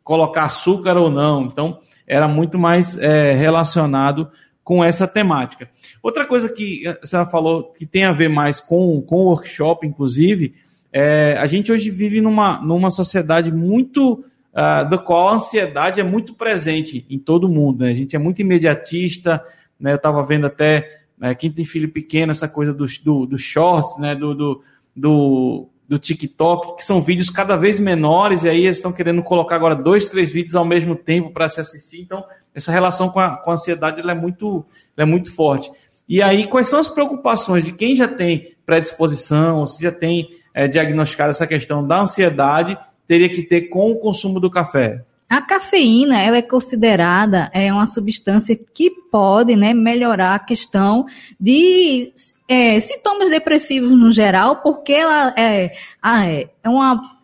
colocar 0.01 0.45
açúcar 0.45 0.95
ou 0.95 1.09
não. 1.09 1.43
Então, 1.43 1.79
era 2.07 2.29
muito 2.29 2.57
mais 2.57 2.97
é, 2.97 3.33
relacionado 3.33 4.31
com 4.67 4.83
essa 4.83 5.07
temática. 5.07 5.69
Outra 6.03 6.25
coisa 6.25 6.49
que 6.49 6.85
a 6.85 7.07
senhora 7.07 7.29
falou 7.29 7.71
que 7.71 7.85
tem 7.85 8.03
a 8.03 8.11
ver 8.11 8.27
mais 8.27 8.59
com, 8.59 9.01
o 9.09 9.15
workshop, 9.15 9.87
inclusive, 9.87 10.55
é, 10.91 11.37
a 11.39 11.45
gente 11.45 11.71
hoje 11.71 11.89
vive 11.89 12.19
numa, 12.19 12.61
numa 12.61 12.91
sociedade 12.91 13.49
muito 13.49 14.25
uh, 14.51 14.89
da 14.89 14.97
qual 14.97 15.29
a 15.29 15.35
ansiedade 15.35 16.01
é 16.01 16.03
muito 16.03 16.33
presente 16.33 17.05
em 17.09 17.17
todo 17.17 17.47
mundo. 17.47 17.85
Né? 17.85 17.91
A 17.91 17.95
gente 17.95 18.13
é 18.13 18.19
muito 18.19 18.41
imediatista, 18.41 19.41
né? 19.79 19.93
eu 19.93 19.95
estava 19.95 20.21
vendo 20.21 20.45
até 20.45 20.99
né, 21.17 21.33
quem 21.33 21.49
tem 21.49 21.63
filho 21.63 21.89
pequeno, 21.89 22.31
essa 22.31 22.49
coisa 22.49 22.73
dos 22.73 22.97
do, 22.97 23.25
do 23.25 23.37
shorts, 23.37 23.97
né? 23.97 24.15
do, 24.15 24.35
do, 24.35 24.63
do 24.93 25.69
do 25.87 25.97
TikTok, 25.97 26.75
que 26.75 26.83
são 26.83 27.01
vídeos 27.01 27.29
cada 27.29 27.55
vez 27.55 27.79
menores, 27.79 28.43
e 28.43 28.49
aí 28.49 28.65
eles 28.65 28.77
estão 28.77 28.91
querendo 28.91 29.23
colocar 29.23 29.55
agora 29.55 29.75
dois, 29.75 30.07
três 30.07 30.31
vídeos 30.31 30.55
ao 30.55 30.65
mesmo 30.65 30.95
tempo 30.95 31.31
para 31.31 31.47
se 31.47 31.61
assistir. 31.61 32.01
Então, 32.01 32.23
essa 32.53 32.71
relação 32.71 33.09
com 33.09 33.19
a, 33.19 33.37
com 33.37 33.51
a 33.51 33.53
ansiedade 33.53 34.01
ela 34.01 34.11
é, 34.11 34.15
muito, 34.15 34.65
ela 34.97 35.07
é 35.07 35.09
muito 35.09 35.33
forte. 35.33 35.71
E 36.09 36.21
aí, 36.21 36.45
quais 36.47 36.67
são 36.67 36.79
as 36.79 36.87
preocupações 36.87 37.63
de 37.63 37.71
quem 37.71 37.95
já 37.95 38.07
tem 38.07 38.55
predisposição, 38.65 39.59
ou 39.59 39.67
se 39.67 39.81
já 39.81 39.91
tem 39.91 40.29
é, 40.53 40.67
diagnosticado 40.67 41.31
essa 41.31 41.47
questão 41.47 41.85
da 41.85 42.01
ansiedade, 42.01 42.77
teria 43.07 43.29
que 43.29 43.43
ter 43.43 43.63
com 43.63 43.91
o 43.91 43.99
consumo 43.99 44.39
do 44.39 44.49
café? 44.49 45.03
A 45.29 45.41
cafeína, 45.41 46.21
ela 46.21 46.37
é 46.37 46.41
considerada 46.41 47.51
é 47.53 47.71
uma 47.71 47.85
substância 47.85 48.55
que 48.55 48.89
pode 49.11 49.57
né, 49.57 49.73
melhorar 49.73 50.35
a 50.35 50.39
questão 50.39 51.05
de 51.37 52.13
é, 52.47 52.79
sintomas 52.79 53.29
depressivos 53.29 53.91
no 53.91 54.09
geral, 54.09 54.57
porque 54.57 54.93
ela 54.93 55.33
é, 55.37 55.73
é, 56.03 56.49
é 56.63 56.69
uma 56.69 57.16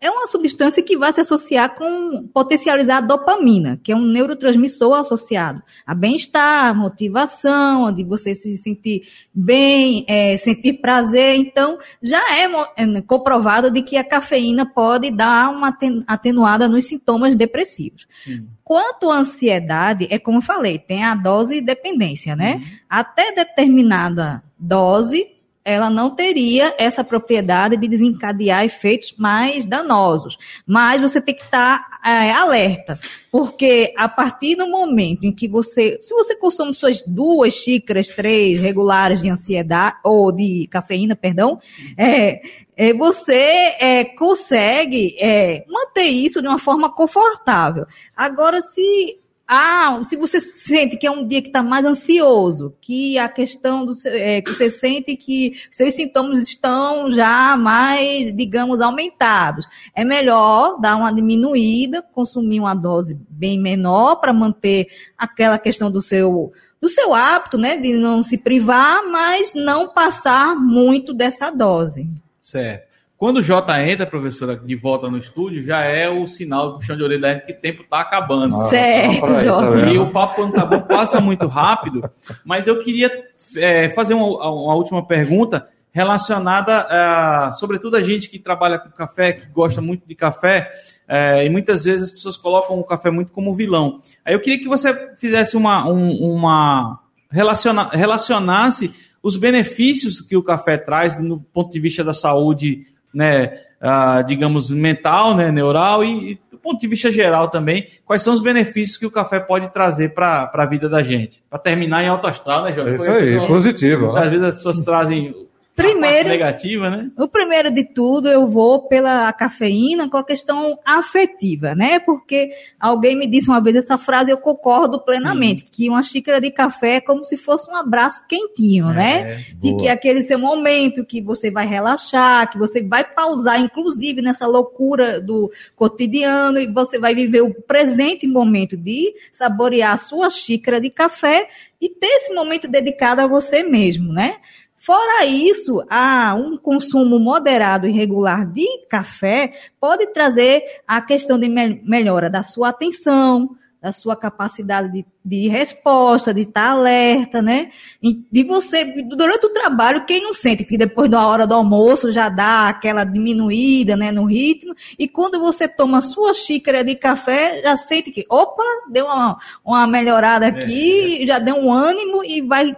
é 0.00 0.08
uma 0.10 0.28
substância 0.28 0.82
que 0.82 0.96
vai 0.96 1.12
se 1.12 1.20
associar 1.20 1.74
com 1.74 2.28
potencializar 2.32 2.98
a 2.98 3.00
dopamina, 3.00 3.80
que 3.82 3.90
é 3.90 3.96
um 3.96 4.04
neurotransmissor 4.04 4.94
associado 4.94 5.60
a 5.84 5.94
bem-estar, 5.94 6.74
motivação, 6.74 7.90
de 7.92 8.04
você 8.04 8.34
se 8.34 8.56
sentir 8.56 9.02
bem, 9.34 10.04
é, 10.06 10.36
sentir 10.36 10.74
prazer. 10.74 11.36
Então, 11.36 11.78
já 12.00 12.20
é, 12.36 12.44
é 12.76 13.00
comprovado 13.02 13.70
de 13.70 13.82
que 13.82 13.96
a 13.96 14.04
cafeína 14.04 14.64
pode 14.64 15.10
dar 15.10 15.50
uma 15.50 15.76
atenuada 16.06 16.68
nos 16.68 16.84
sintomas 16.84 17.34
depressivos. 17.34 18.06
Sim. 18.24 18.46
Quanto 18.62 19.10
à 19.10 19.18
ansiedade, 19.18 20.06
é 20.10 20.18
como 20.18 20.38
eu 20.38 20.42
falei, 20.42 20.78
tem 20.78 21.02
a 21.02 21.14
dose 21.14 21.60
dependência, 21.60 22.36
né? 22.36 22.56
Uhum. 22.56 22.62
Até 22.88 23.32
determinada 23.32 24.44
dose, 24.58 25.37
ela 25.68 25.90
não 25.90 26.10
teria 26.14 26.74
essa 26.78 27.04
propriedade 27.04 27.76
de 27.76 27.86
desencadear 27.86 28.64
efeitos 28.64 29.14
mais 29.18 29.66
danosos. 29.66 30.38
Mas 30.66 31.00
você 31.00 31.20
tem 31.20 31.34
que 31.34 31.42
estar 31.42 32.00
é, 32.02 32.32
alerta, 32.32 32.98
porque 33.30 33.92
a 33.96 34.08
partir 34.08 34.56
do 34.56 34.66
momento 34.66 35.24
em 35.24 35.32
que 35.32 35.46
você, 35.46 35.98
se 36.00 36.14
você 36.14 36.34
consome 36.36 36.72
suas 36.72 37.02
duas 37.02 37.52
xícaras, 37.52 38.08
três 38.08 38.58
regulares 38.58 39.20
de 39.20 39.28
ansiedade, 39.28 39.98
ou 40.02 40.32
de 40.32 40.66
cafeína, 40.70 41.14
perdão, 41.14 41.60
é, 41.96 42.40
é, 42.74 42.94
você 42.94 43.74
é, 43.78 44.04
consegue 44.16 45.16
é, 45.20 45.64
manter 45.68 46.08
isso 46.08 46.40
de 46.40 46.48
uma 46.48 46.58
forma 46.58 46.90
confortável. 46.90 47.84
Agora, 48.16 48.62
se 48.62 49.18
ah, 49.50 50.00
se 50.04 50.14
você 50.14 50.40
sente 50.40 50.98
que 50.98 51.06
é 51.06 51.10
um 51.10 51.26
dia 51.26 51.40
que 51.40 51.48
está 51.48 51.62
mais 51.62 51.82
ansioso, 51.82 52.76
que 52.82 53.18
a 53.18 53.30
questão 53.30 53.86
do 53.86 53.94
seu, 53.94 54.12
é, 54.12 54.42
que 54.42 54.52
você 54.52 54.70
sente 54.70 55.16
que 55.16 55.54
seus 55.70 55.94
sintomas 55.94 56.40
estão 56.40 57.10
já 57.10 57.56
mais, 57.56 58.36
digamos, 58.36 58.82
aumentados, 58.82 59.66
é 59.94 60.04
melhor 60.04 60.78
dar 60.78 60.96
uma 60.96 61.10
diminuída, 61.10 62.02
consumir 62.02 62.60
uma 62.60 62.74
dose 62.74 63.18
bem 63.26 63.58
menor 63.58 64.16
para 64.16 64.34
manter 64.34 64.88
aquela 65.16 65.58
questão 65.58 65.90
do 65.90 66.02
seu 66.02 66.52
do 66.80 66.88
seu 66.88 67.12
hábito, 67.12 67.58
né, 67.58 67.76
de 67.76 67.94
não 67.94 68.22
se 68.22 68.38
privar, 68.38 69.02
mas 69.10 69.52
não 69.52 69.88
passar 69.88 70.54
muito 70.54 71.12
dessa 71.12 71.50
dose. 71.50 72.08
Certo. 72.40 72.87
Quando 73.18 73.38
o 73.38 73.42
Jota 73.42 73.84
entra, 73.84 74.06
professora, 74.06 74.56
de 74.56 74.76
volta 74.76 75.10
no 75.10 75.18
estúdio, 75.18 75.60
já 75.60 75.80
é 75.84 76.08
o 76.08 76.28
sinal 76.28 76.68
do 76.68 76.78
puxão 76.78 76.96
de 76.96 77.02
orelha 77.02 77.42
que 77.44 77.52
o 77.52 77.56
tempo 77.56 77.82
está 77.82 78.00
acabando. 78.00 78.54
certo, 78.70 79.26
aí, 79.26 79.44
Jota. 79.44 79.80
Tá 79.80 79.88
e 79.88 79.98
o 79.98 80.08
papo, 80.10 80.36
quando 80.36 80.52
tá 80.52 80.64
bom, 80.64 80.82
passa 80.82 81.20
muito 81.20 81.48
rápido. 81.48 82.08
Mas 82.44 82.68
eu 82.68 82.80
queria 82.80 83.10
é, 83.56 83.88
fazer 83.88 84.14
uma, 84.14 84.24
uma, 84.24 84.74
última 84.76 85.04
pergunta 85.04 85.68
relacionada, 85.90 86.86
a, 86.88 87.52
sobretudo, 87.54 87.96
a 87.96 88.02
gente 88.02 88.30
que 88.30 88.38
trabalha 88.38 88.78
com 88.78 88.88
café, 88.90 89.32
que 89.32 89.46
gosta 89.48 89.80
muito 89.80 90.06
de 90.06 90.14
café, 90.14 90.70
é, 91.08 91.44
e 91.44 91.50
muitas 91.50 91.82
vezes 91.82 92.04
as 92.04 92.10
pessoas 92.12 92.36
colocam 92.36 92.78
o 92.78 92.84
café 92.84 93.10
muito 93.10 93.32
como 93.32 93.52
vilão. 93.52 93.98
Aí 94.24 94.32
eu 94.32 94.40
queria 94.40 94.60
que 94.60 94.68
você 94.68 95.16
fizesse 95.16 95.56
uma, 95.56 95.88
um, 95.90 96.12
uma 96.34 97.00
relaciona, 97.28 97.88
relacionasse 97.88 98.94
os 99.20 99.36
benefícios 99.36 100.22
que 100.22 100.36
o 100.36 100.42
café 100.42 100.78
traz 100.78 101.20
no 101.20 101.40
ponto 101.40 101.72
de 101.72 101.80
vista 101.80 102.04
da 102.04 102.14
saúde 102.14 102.86
né, 103.12 103.60
uh, 103.82 104.24
digamos, 104.26 104.70
mental, 104.70 105.36
né, 105.36 105.50
neural 105.50 106.04
e, 106.04 106.32
e, 106.32 106.40
do 106.50 106.58
ponto 106.58 106.80
de 106.80 106.86
vista 106.86 107.10
geral 107.10 107.48
também, 107.48 107.88
quais 108.04 108.22
são 108.22 108.34
os 108.34 108.42
benefícios 108.42 108.98
que 108.98 109.06
o 109.06 109.10
café 109.10 109.38
pode 109.40 109.72
trazer 109.72 110.14
para 110.14 110.50
a 110.52 110.66
vida 110.66 110.88
da 110.88 111.02
gente. 111.02 111.42
Para 111.48 111.58
terminar 111.58 112.02
em 112.02 112.08
alto 112.08 112.26
astral, 112.26 112.64
né, 112.64 112.72
Jorge? 112.72 112.90
É 112.90 112.94
isso 112.96 113.10
aí, 113.10 113.46
positivo. 113.46 114.16
Às 114.16 114.28
vezes 114.28 114.44
as 114.44 114.54
pessoas 114.56 114.78
trazem 114.80 115.34
primeiro, 115.82 116.28
negativa, 116.28 116.90
né? 116.90 117.10
O 117.16 117.28
primeiro 117.28 117.70
de 117.70 117.84
tudo, 117.84 118.28
eu 118.28 118.46
vou 118.46 118.88
pela 118.88 119.32
cafeína 119.32 120.08
com 120.08 120.16
a 120.16 120.24
questão 120.24 120.78
afetiva, 120.84 121.74
né? 121.74 121.98
Porque 121.98 122.50
alguém 122.78 123.16
me 123.16 123.26
disse 123.26 123.48
uma 123.48 123.60
vez 123.60 123.76
essa 123.76 123.96
frase, 123.96 124.30
eu 124.30 124.38
concordo 124.38 125.00
plenamente, 125.00 125.62
Sim. 125.62 125.68
que 125.70 125.88
uma 125.88 126.02
xícara 126.02 126.40
de 126.40 126.50
café 126.50 126.96
é 126.96 127.00
como 127.00 127.24
se 127.24 127.36
fosse 127.36 127.70
um 127.70 127.76
abraço 127.76 128.26
quentinho, 128.28 128.90
é, 128.90 128.94
né? 128.94 129.44
De 129.56 129.76
que 129.76 129.88
aquele 129.88 130.22
seu 130.22 130.38
momento 130.38 131.04
que 131.04 131.20
você 131.20 131.50
vai 131.50 131.66
relaxar, 131.66 132.50
que 132.50 132.58
você 132.58 132.82
vai 132.82 133.04
pausar, 133.04 133.60
inclusive 133.60 134.20
nessa 134.20 134.46
loucura 134.46 135.20
do 135.20 135.50
cotidiano, 135.76 136.58
e 136.58 136.66
você 136.66 136.98
vai 136.98 137.14
viver 137.14 137.42
o 137.42 137.54
presente 137.54 138.26
momento 138.26 138.76
de 138.76 139.14
saborear 139.32 139.92
a 139.92 139.96
sua 139.96 140.30
xícara 140.30 140.80
de 140.80 140.90
café 140.90 141.48
e 141.80 141.88
ter 141.88 142.06
esse 142.06 142.34
momento 142.34 142.66
dedicado 142.66 143.20
a 143.20 143.26
você 143.26 143.62
mesmo, 143.62 144.12
né? 144.12 144.36
Fora 144.78 145.26
isso, 145.26 145.84
há 145.90 146.34
um 146.34 146.56
consumo 146.56 147.18
moderado 147.18 147.86
e 147.86 147.92
regular 147.92 148.46
de 148.46 148.66
café 148.88 149.52
pode 149.80 150.06
trazer 150.12 150.62
a 150.86 151.02
questão 151.02 151.38
de 151.38 151.48
melhora 151.48 152.30
da 152.30 152.42
sua 152.42 152.68
atenção, 152.68 153.56
da 153.80 153.92
sua 153.92 154.16
capacidade 154.16 154.90
de, 154.92 155.06
de 155.24 155.48
resposta, 155.48 156.34
de 156.34 156.42
estar 156.42 156.70
alerta, 156.70 157.40
né? 157.40 157.70
E 158.02 158.24
de 158.30 158.42
você, 158.42 158.84
durante 158.84 159.46
o 159.46 159.52
trabalho, 159.52 160.04
quem 160.04 160.22
não 160.22 160.32
sente 160.32 160.64
que 160.64 160.76
depois 160.76 161.08
da 161.08 161.24
hora 161.24 161.46
do 161.46 161.54
almoço 161.54 162.12
já 162.12 162.28
dá 162.28 162.68
aquela 162.68 163.04
diminuída, 163.04 163.96
né, 163.96 164.10
no 164.10 164.24
ritmo, 164.24 164.74
e 164.98 165.06
quando 165.06 165.38
você 165.38 165.68
toma 165.68 166.00
sua 166.00 166.34
xícara 166.34 166.82
de 166.82 166.96
café, 166.96 167.62
já 167.62 167.76
sente 167.76 168.10
que, 168.10 168.26
opa, 168.28 168.64
deu 168.90 169.06
uma, 169.06 169.38
uma 169.64 169.86
melhorada 169.86 170.46
aqui, 170.48 171.22
é. 171.22 171.26
já 171.26 171.38
deu 171.38 171.54
um 171.54 171.72
ânimo 171.72 172.24
e 172.24 172.40
vai 172.40 172.74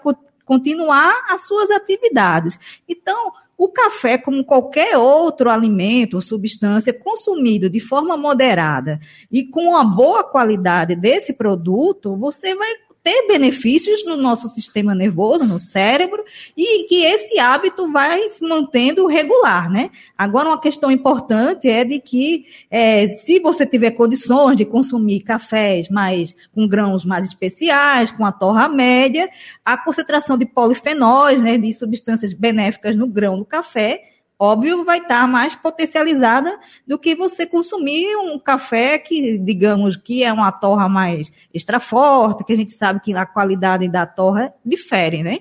continuar 0.51 1.15
as 1.29 1.47
suas 1.47 1.71
atividades. 1.71 2.59
Então, 2.89 3.33
o 3.57 3.69
café, 3.69 4.19
como 4.19 4.45
qualquer 4.45 4.99
outro 4.99 5.49
alimento 5.49 6.15
ou 6.15 6.21
substância 6.21 6.93
consumido 6.93 7.71
de 7.71 7.79
forma 7.79 8.17
moderada 8.17 8.99
e 9.31 9.45
com 9.45 9.69
uma 9.69 9.85
boa 9.85 10.25
qualidade 10.25 10.97
desse 10.97 11.35
produto, 11.35 12.17
você 12.17 12.53
vai 12.57 12.69
ter 13.03 13.27
benefícios 13.27 14.05
no 14.05 14.17
nosso 14.17 14.49
sistema 14.49 14.95
nervoso, 14.95 15.45
no 15.45 15.59
cérebro, 15.59 16.23
e 16.57 16.85
que 16.85 17.05
esse 17.05 17.39
hábito 17.39 17.91
vai 17.91 18.29
se 18.29 18.47
mantendo 18.47 19.07
regular, 19.07 19.71
né? 19.71 19.91
Agora, 20.17 20.49
uma 20.49 20.61
questão 20.61 20.91
importante 20.91 21.69
é 21.69 21.85
de 21.85 21.99
que, 22.01 22.47
é, 22.71 23.09
se 23.09 23.41
você 23.41 23.65
tiver 23.65 23.93
condições 23.93 24.57
de 24.57 24.65
consumir 24.65 25.21
cafés 25.21 25.89
mais, 25.89 26.35
com 26.55 26.69
grãos 26.69 27.05
mais 27.05 27.25
especiais, 27.25 28.11
com 28.11 28.25
a 28.25 28.33
torra 28.33 28.69
média, 28.69 29.31
a 29.65 29.77
concentração 29.77 30.37
de 30.37 30.45
polifenóis, 30.45 31.43
né, 31.43 31.57
de 31.57 31.73
substâncias 31.73 32.33
benéficas 32.33 32.97
no 32.97 33.07
grão 33.07 33.39
do 33.39 33.45
café, 33.45 34.10
óbvio, 34.41 34.85
vai 34.85 34.99
estar 34.99 35.29
mais 35.29 35.55
potencializada 35.55 36.59
do 36.87 36.99
que 36.99 37.15
você 37.15 37.45
consumir 37.45 38.17
um 38.17 38.39
café 38.39 38.99
que, 38.99 39.39
digamos, 39.39 39.99
que 39.99 40.25
é 40.25 40.33
uma 40.33 40.51
torra 40.51 40.89
mais 40.89 41.31
extra 41.53 41.79
forte, 41.79 42.43
que 42.43 42.55
a 42.55 42.57
gente 42.57 42.73
sabe 42.73 43.01
que 43.01 43.15
a 43.15 43.27
qualidade 43.27 43.87
da 43.87 44.07
torra 44.07 44.55
difere, 44.65 45.23
né? 45.23 45.41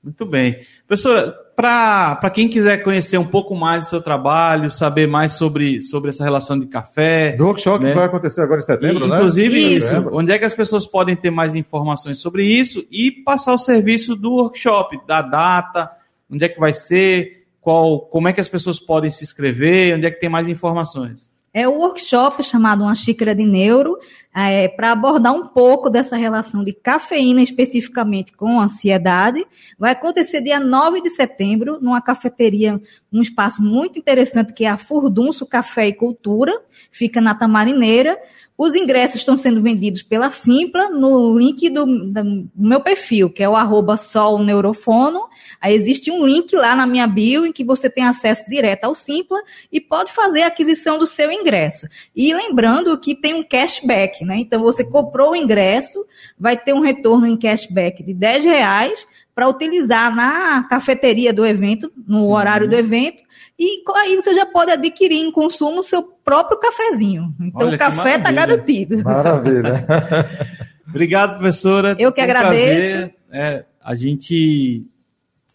Muito 0.00 0.24
bem. 0.24 0.60
Professora, 0.86 1.32
para 1.56 2.30
quem 2.30 2.46
quiser 2.46 2.84
conhecer 2.84 3.18
um 3.18 3.26
pouco 3.26 3.54
mais 3.54 3.84
do 3.84 3.90
seu 3.90 4.02
trabalho, 4.02 4.70
saber 4.70 5.08
mais 5.08 5.32
sobre, 5.32 5.80
sobre 5.82 6.10
essa 6.10 6.22
relação 6.22 6.60
de 6.60 6.66
café. 6.66 7.32
Do 7.32 7.46
workshop 7.46 7.82
né? 7.82 7.90
que 7.90 7.96
vai 7.96 8.06
acontecer 8.06 8.42
agora 8.42 8.60
em 8.60 8.64
setembro, 8.64 9.06
e, 9.06 9.08
né? 9.08 9.16
Inclusive 9.16 9.58
isso. 9.58 9.96
isso. 9.96 10.10
Onde 10.12 10.30
é 10.30 10.38
que 10.38 10.44
as 10.44 10.54
pessoas 10.54 10.86
podem 10.86 11.16
ter 11.16 11.30
mais 11.30 11.54
informações 11.54 12.18
sobre 12.18 12.44
isso 12.44 12.86
e 12.92 13.10
passar 13.10 13.54
o 13.54 13.58
serviço 13.58 14.14
do 14.14 14.34
workshop, 14.34 15.00
da 15.06 15.22
data, 15.22 15.90
onde 16.30 16.44
é 16.44 16.48
que 16.48 16.60
vai 16.60 16.72
ser, 16.72 17.43
qual, 17.64 18.00
como 18.00 18.28
é 18.28 18.32
que 18.34 18.40
as 18.42 18.48
pessoas 18.48 18.78
podem 18.78 19.10
se 19.10 19.24
inscrever, 19.24 19.96
onde 19.96 20.06
é 20.06 20.10
que 20.10 20.20
tem 20.20 20.28
mais 20.28 20.46
informações? 20.48 21.32
É 21.52 21.66
o 21.66 21.78
workshop 21.78 22.42
chamado 22.42 22.82
Uma 22.82 22.94
Xícara 22.94 23.34
de 23.34 23.44
Neuro, 23.44 23.96
é, 24.34 24.68
para 24.68 24.90
abordar 24.90 25.32
um 25.32 25.46
pouco 25.46 25.88
dessa 25.88 26.16
relação 26.16 26.64
de 26.64 26.72
cafeína 26.74 27.40
especificamente 27.40 28.32
com 28.32 28.60
ansiedade. 28.60 29.46
Vai 29.78 29.92
acontecer 29.92 30.42
dia 30.42 30.60
9 30.60 31.00
de 31.00 31.10
setembro, 31.10 31.78
numa 31.80 32.02
cafeteria, 32.02 32.78
um 33.10 33.22
espaço 33.22 33.62
muito 33.62 33.98
interessante 33.98 34.52
que 34.52 34.64
é 34.64 34.68
a 34.68 34.76
Furdunço 34.76 35.46
Café 35.46 35.86
e 35.86 35.94
Cultura, 35.94 36.52
fica 36.90 37.20
na 37.20 37.34
Tamarineira. 37.34 38.18
Os 38.56 38.74
ingressos 38.74 39.16
estão 39.16 39.36
sendo 39.36 39.60
vendidos 39.60 40.02
pela 40.02 40.30
Simpla 40.30 40.88
no 40.88 41.36
link 41.36 41.68
do, 41.70 41.84
do 41.84 42.48
meu 42.54 42.80
perfil, 42.80 43.28
que 43.28 43.42
é 43.42 43.48
o 43.48 43.56
arroba 43.56 43.96
solneurofono. 43.96 45.28
Aí 45.60 45.74
existe 45.74 46.08
um 46.08 46.24
link 46.24 46.54
lá 46.54 46.76
na 46.76 46.86
minha 46.86 47.06
bio 47.06 47.44
em 47.44 47.52
que 47.52 47.64
você 47.64 47.90
tem 47.90 48.04
acesso 48.04 48.48
direto 48.48 48.84
ao 48.84 48.94
Simpla 48.94 49.42
e 49.72 49.80
pode 49.80 50.12
fazer 50.12 50.42
a 50.42 50.46
aquisição 50.46 50.98
do 50.98 51.06
seu 51.06 51.32
ingresso. 51.32 51.88
E 52.14 52.32
lembrando 52.32 52.96
que 52.96 53.16
tem 53.16 53.34
um 53.34 53.42
cashback, 53.42 54.24
né? 54.24 54.36
Então 54.36 54.62
você 54.62 54.84
comprou 54.84 55.32
o 55.32 55.36
ingresso, 55.36 56.06
vai 56.38 56.56
ter 56.56 56.72
um 56.72 56.80
retorno 56.80 57.26
em 57.26 57.36
cashback 57.36 58.04
de 58.04 58.14
10 58.14 58.44
reais 58.44 59.04
para 59.34 59.48
utilizar 59.48 60.14
na 60.14 60.62
cafeteria 60.68 61.32
do 61.32 61.44
evento, 61.44 61.92
no 62.06 62.20
Sim. 62.20 62.32
horário 62.32 62.68
do 62.68 62.76
evento, 62.76 63.24
e 63.58 63.82
aí 63.96 64.14
você 64.14 64.32
já 64.34 64.46
pode 64.46 64.70
adquirir 64.70 65.18
em 65.18 65.30
consumo 65.30 65.80
o 65.80 65.82
seu 65.82 66.13
próprio 66.24 66.58
cafezinho. 66.58 67.34
Então 67.40 67.66
Olha, 67.66 67.76
o 67.76 67.78
café 67.78 68.16
está 68.16 68.32
garantido. 68.32 69.02
Maravilha. 69.02 69.86
Obrigado, 70.88 71.38
professora. 71.38 71.96
Eu 71.98 72.12
que 72.12 72.20
Foi 72.22 72.30
agradeço. 72.30 73.06
Um 73.06 73.36
é, 73.36 73.64
a 73.82 73.94
gente 73.94 74.86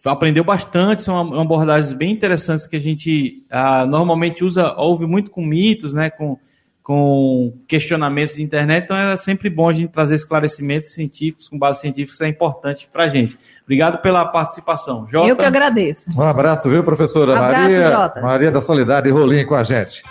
aprendeu 0.06 0.44
bastante, 0.44 1.04
são 1.04 1.40
abordagens 1.40 1.94
bem 1.94 2.12
interessantes 2.12 2.68
que 2.68 2.76
a 2.76 2.80
gente 2.80 3.44
ah, 3.50 3.86
normalmente 3.86 4.44
usa, 4.44 4.74
ouve 4.78 5.06
muito 5.06 5.30
com 5.30 5.46
mitos, 5.46 5.94
né, 5.94 6.10
com, 6.10 6.38
com 6.82 7.54
questionamentos 7.68 8.36
de 8.36 8.44
internet, 8.44 8.86
então 8.86 8.96
é 8.96 9.18
sempre 9.18 9.50
bom 9.50 9.68
a 9.70 9.74
gente 9.74 9.92
trazer 9.92 10.16
esclarecimentos 10.16 10.94
científicos, 10.94 11.50
com 11.50 11.58
base 11.58 11.82
científica, 11.82 12.14
isso 12.14 12.24
é 12.24 12.30
importante 12.30 12.90
para 12.92 13.06
a 13.06 13.10
gente. 13.10 13.38
Obrigado 13.64 14.02
pela 14.02 14.26
participação. 14.26 15.06
Jota. 15.10 15.28
Eu 15.28 15.36
que 15.36 15.46
agradeço. 15.46 16.10
Um 16.18 16.24
abraço, 16.24 16.70
viu, 16.70 16.84
professora? 16.84 17.34
Um 17.34 17.36
abraço, 17.36 17.62
Maria, 17.62 17.92
Jota. 17.92 18.22
Maria 18.22 18.52
da 18.52 18.62
Solidariedade 18.62 19.10
Rolim 19.10 19.46
com 19.46 19.56
a 19.56 19.64
gente. 19.64 20.02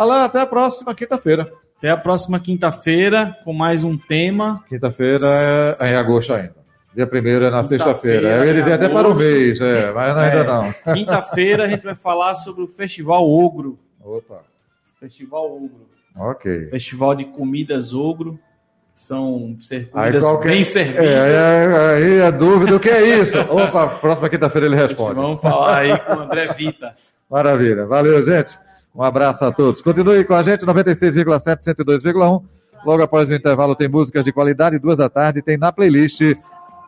Alá, 0.00 0.24
até 0.24 0.40
a 0.40 0.46
próxima 0.46 0.94
quinta-feira. 0.94 1.52
Até 1.76 1.90
a 1.90 1.96
próxima 1.98 2.40
quinta-feira 2.40 3.36
com 3.44 3.52
mais 3.52 3.84
um 3.84 3.98
tema. 3.98 4.64
Quinta-feira 4.66 5.26
é 5.78 5.90
em 5.90 5.94
agosto 5.94 6.32
ainda. 6.32 6.54
Dia 6.94 7.06
primeiro 7.06 7.44
é 7.44 7.50
na 7.50 7.62
sexta-feira. 7.64 8.30
Eu 8.30 8.46
ia 8.46 8.54
dizer 8.54 8.72
até 8.72 8.88
para 8.88 9.06
o 9.06 9.14
mês, 9.14 9.60
é, 9.60 9.92
mas 9.92 10.16
ainda 10.16 10.38
é, 10.38 10.44
não. 10.44 10.94
Quinta-feira 10.94 11.64
a 11.64 11.68
gente 11.68 11.84
vai 11.84 11.94
falar 11.94 12.34
sobre 12.34 12.62
o 12.62 12.66
Festival 12.66 13.28
Ogro. 13.28 13.78
Opa. 14.02 14.40
Festival 14.98 15.54
Ogro. 15.54 15.86
Ok. 16.16 16.70
Festival 16.70 17.14
de 17.14 17.26
comidas 17.26 17.92
Ogro 17.92 18.40
são 18.94 19.54
comidas 19.92 20.24
qualquer... 20.24 20.48
bem 20.48 20.64
servidas. 20.64 21.04
É, 21.04 21.96
aí 21.96 22.22
a 22.22 22.30
dúvida, 22.30 22.74
o 22.74 22.80
que 22.80 22.88
é 22.88 23.20
isso? 23.20 23.38
Opa, 23.38 23.86
próxima 23.86 24.30
quinta-feira 24.30 24.66
ele 24.66 24.76
responde. 24.76 25.16
Vamos 25.16 25.42
falar 25.42 25.80
aí 25.80 25.98
com 25.98 26.14
o 26.14 26.20
André 26.20 26.54
Vita. 26.54 26.96
Maravilha. 27.28 27.84
Valeu, 27.84 28.22
gente. 28.22 28.58
Um 28.94 29.02
abraço 29.02 29.44
a 29.44 29.52
todos. 29.52 29.80
Continue 29.82 30.24
com 30.24 30.34
a 30.34 30.42
gente, 30.42 30.64
96,7, 30.64 31.62
102,1. 31.62 32.42
Logo 32.84 33.02
após 33.02 33.28
o 33.28 33.34
intervalo 33.34 33.74
tem 33.74 33.88
músicas 33.88 34.24
de 34.24 34.32
qualidade, 34.32 34.78
duas 34.78 34.96
da 34.96 35.08
tarde 35.08 35.42
tem 35.42 35.56
na 35.56 35.70
playlist 35.70 36.20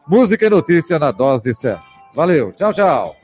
Música 0.07 0.47
e 0.47 0.51
Notícia 0.51 0.99
na 0.99 1.11
Dose 1.11 1.55
Certa. 1.55 1.83
Valeu, 2.15 2.53
tchau, 2.53 2.73
tchau. 2.73 3.17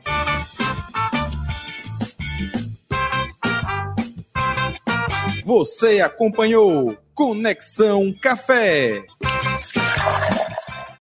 Você 5.45 6.01
acompanhou 6.01 6.97
Conexão 7.14 8.14
Café. 8.23 9.03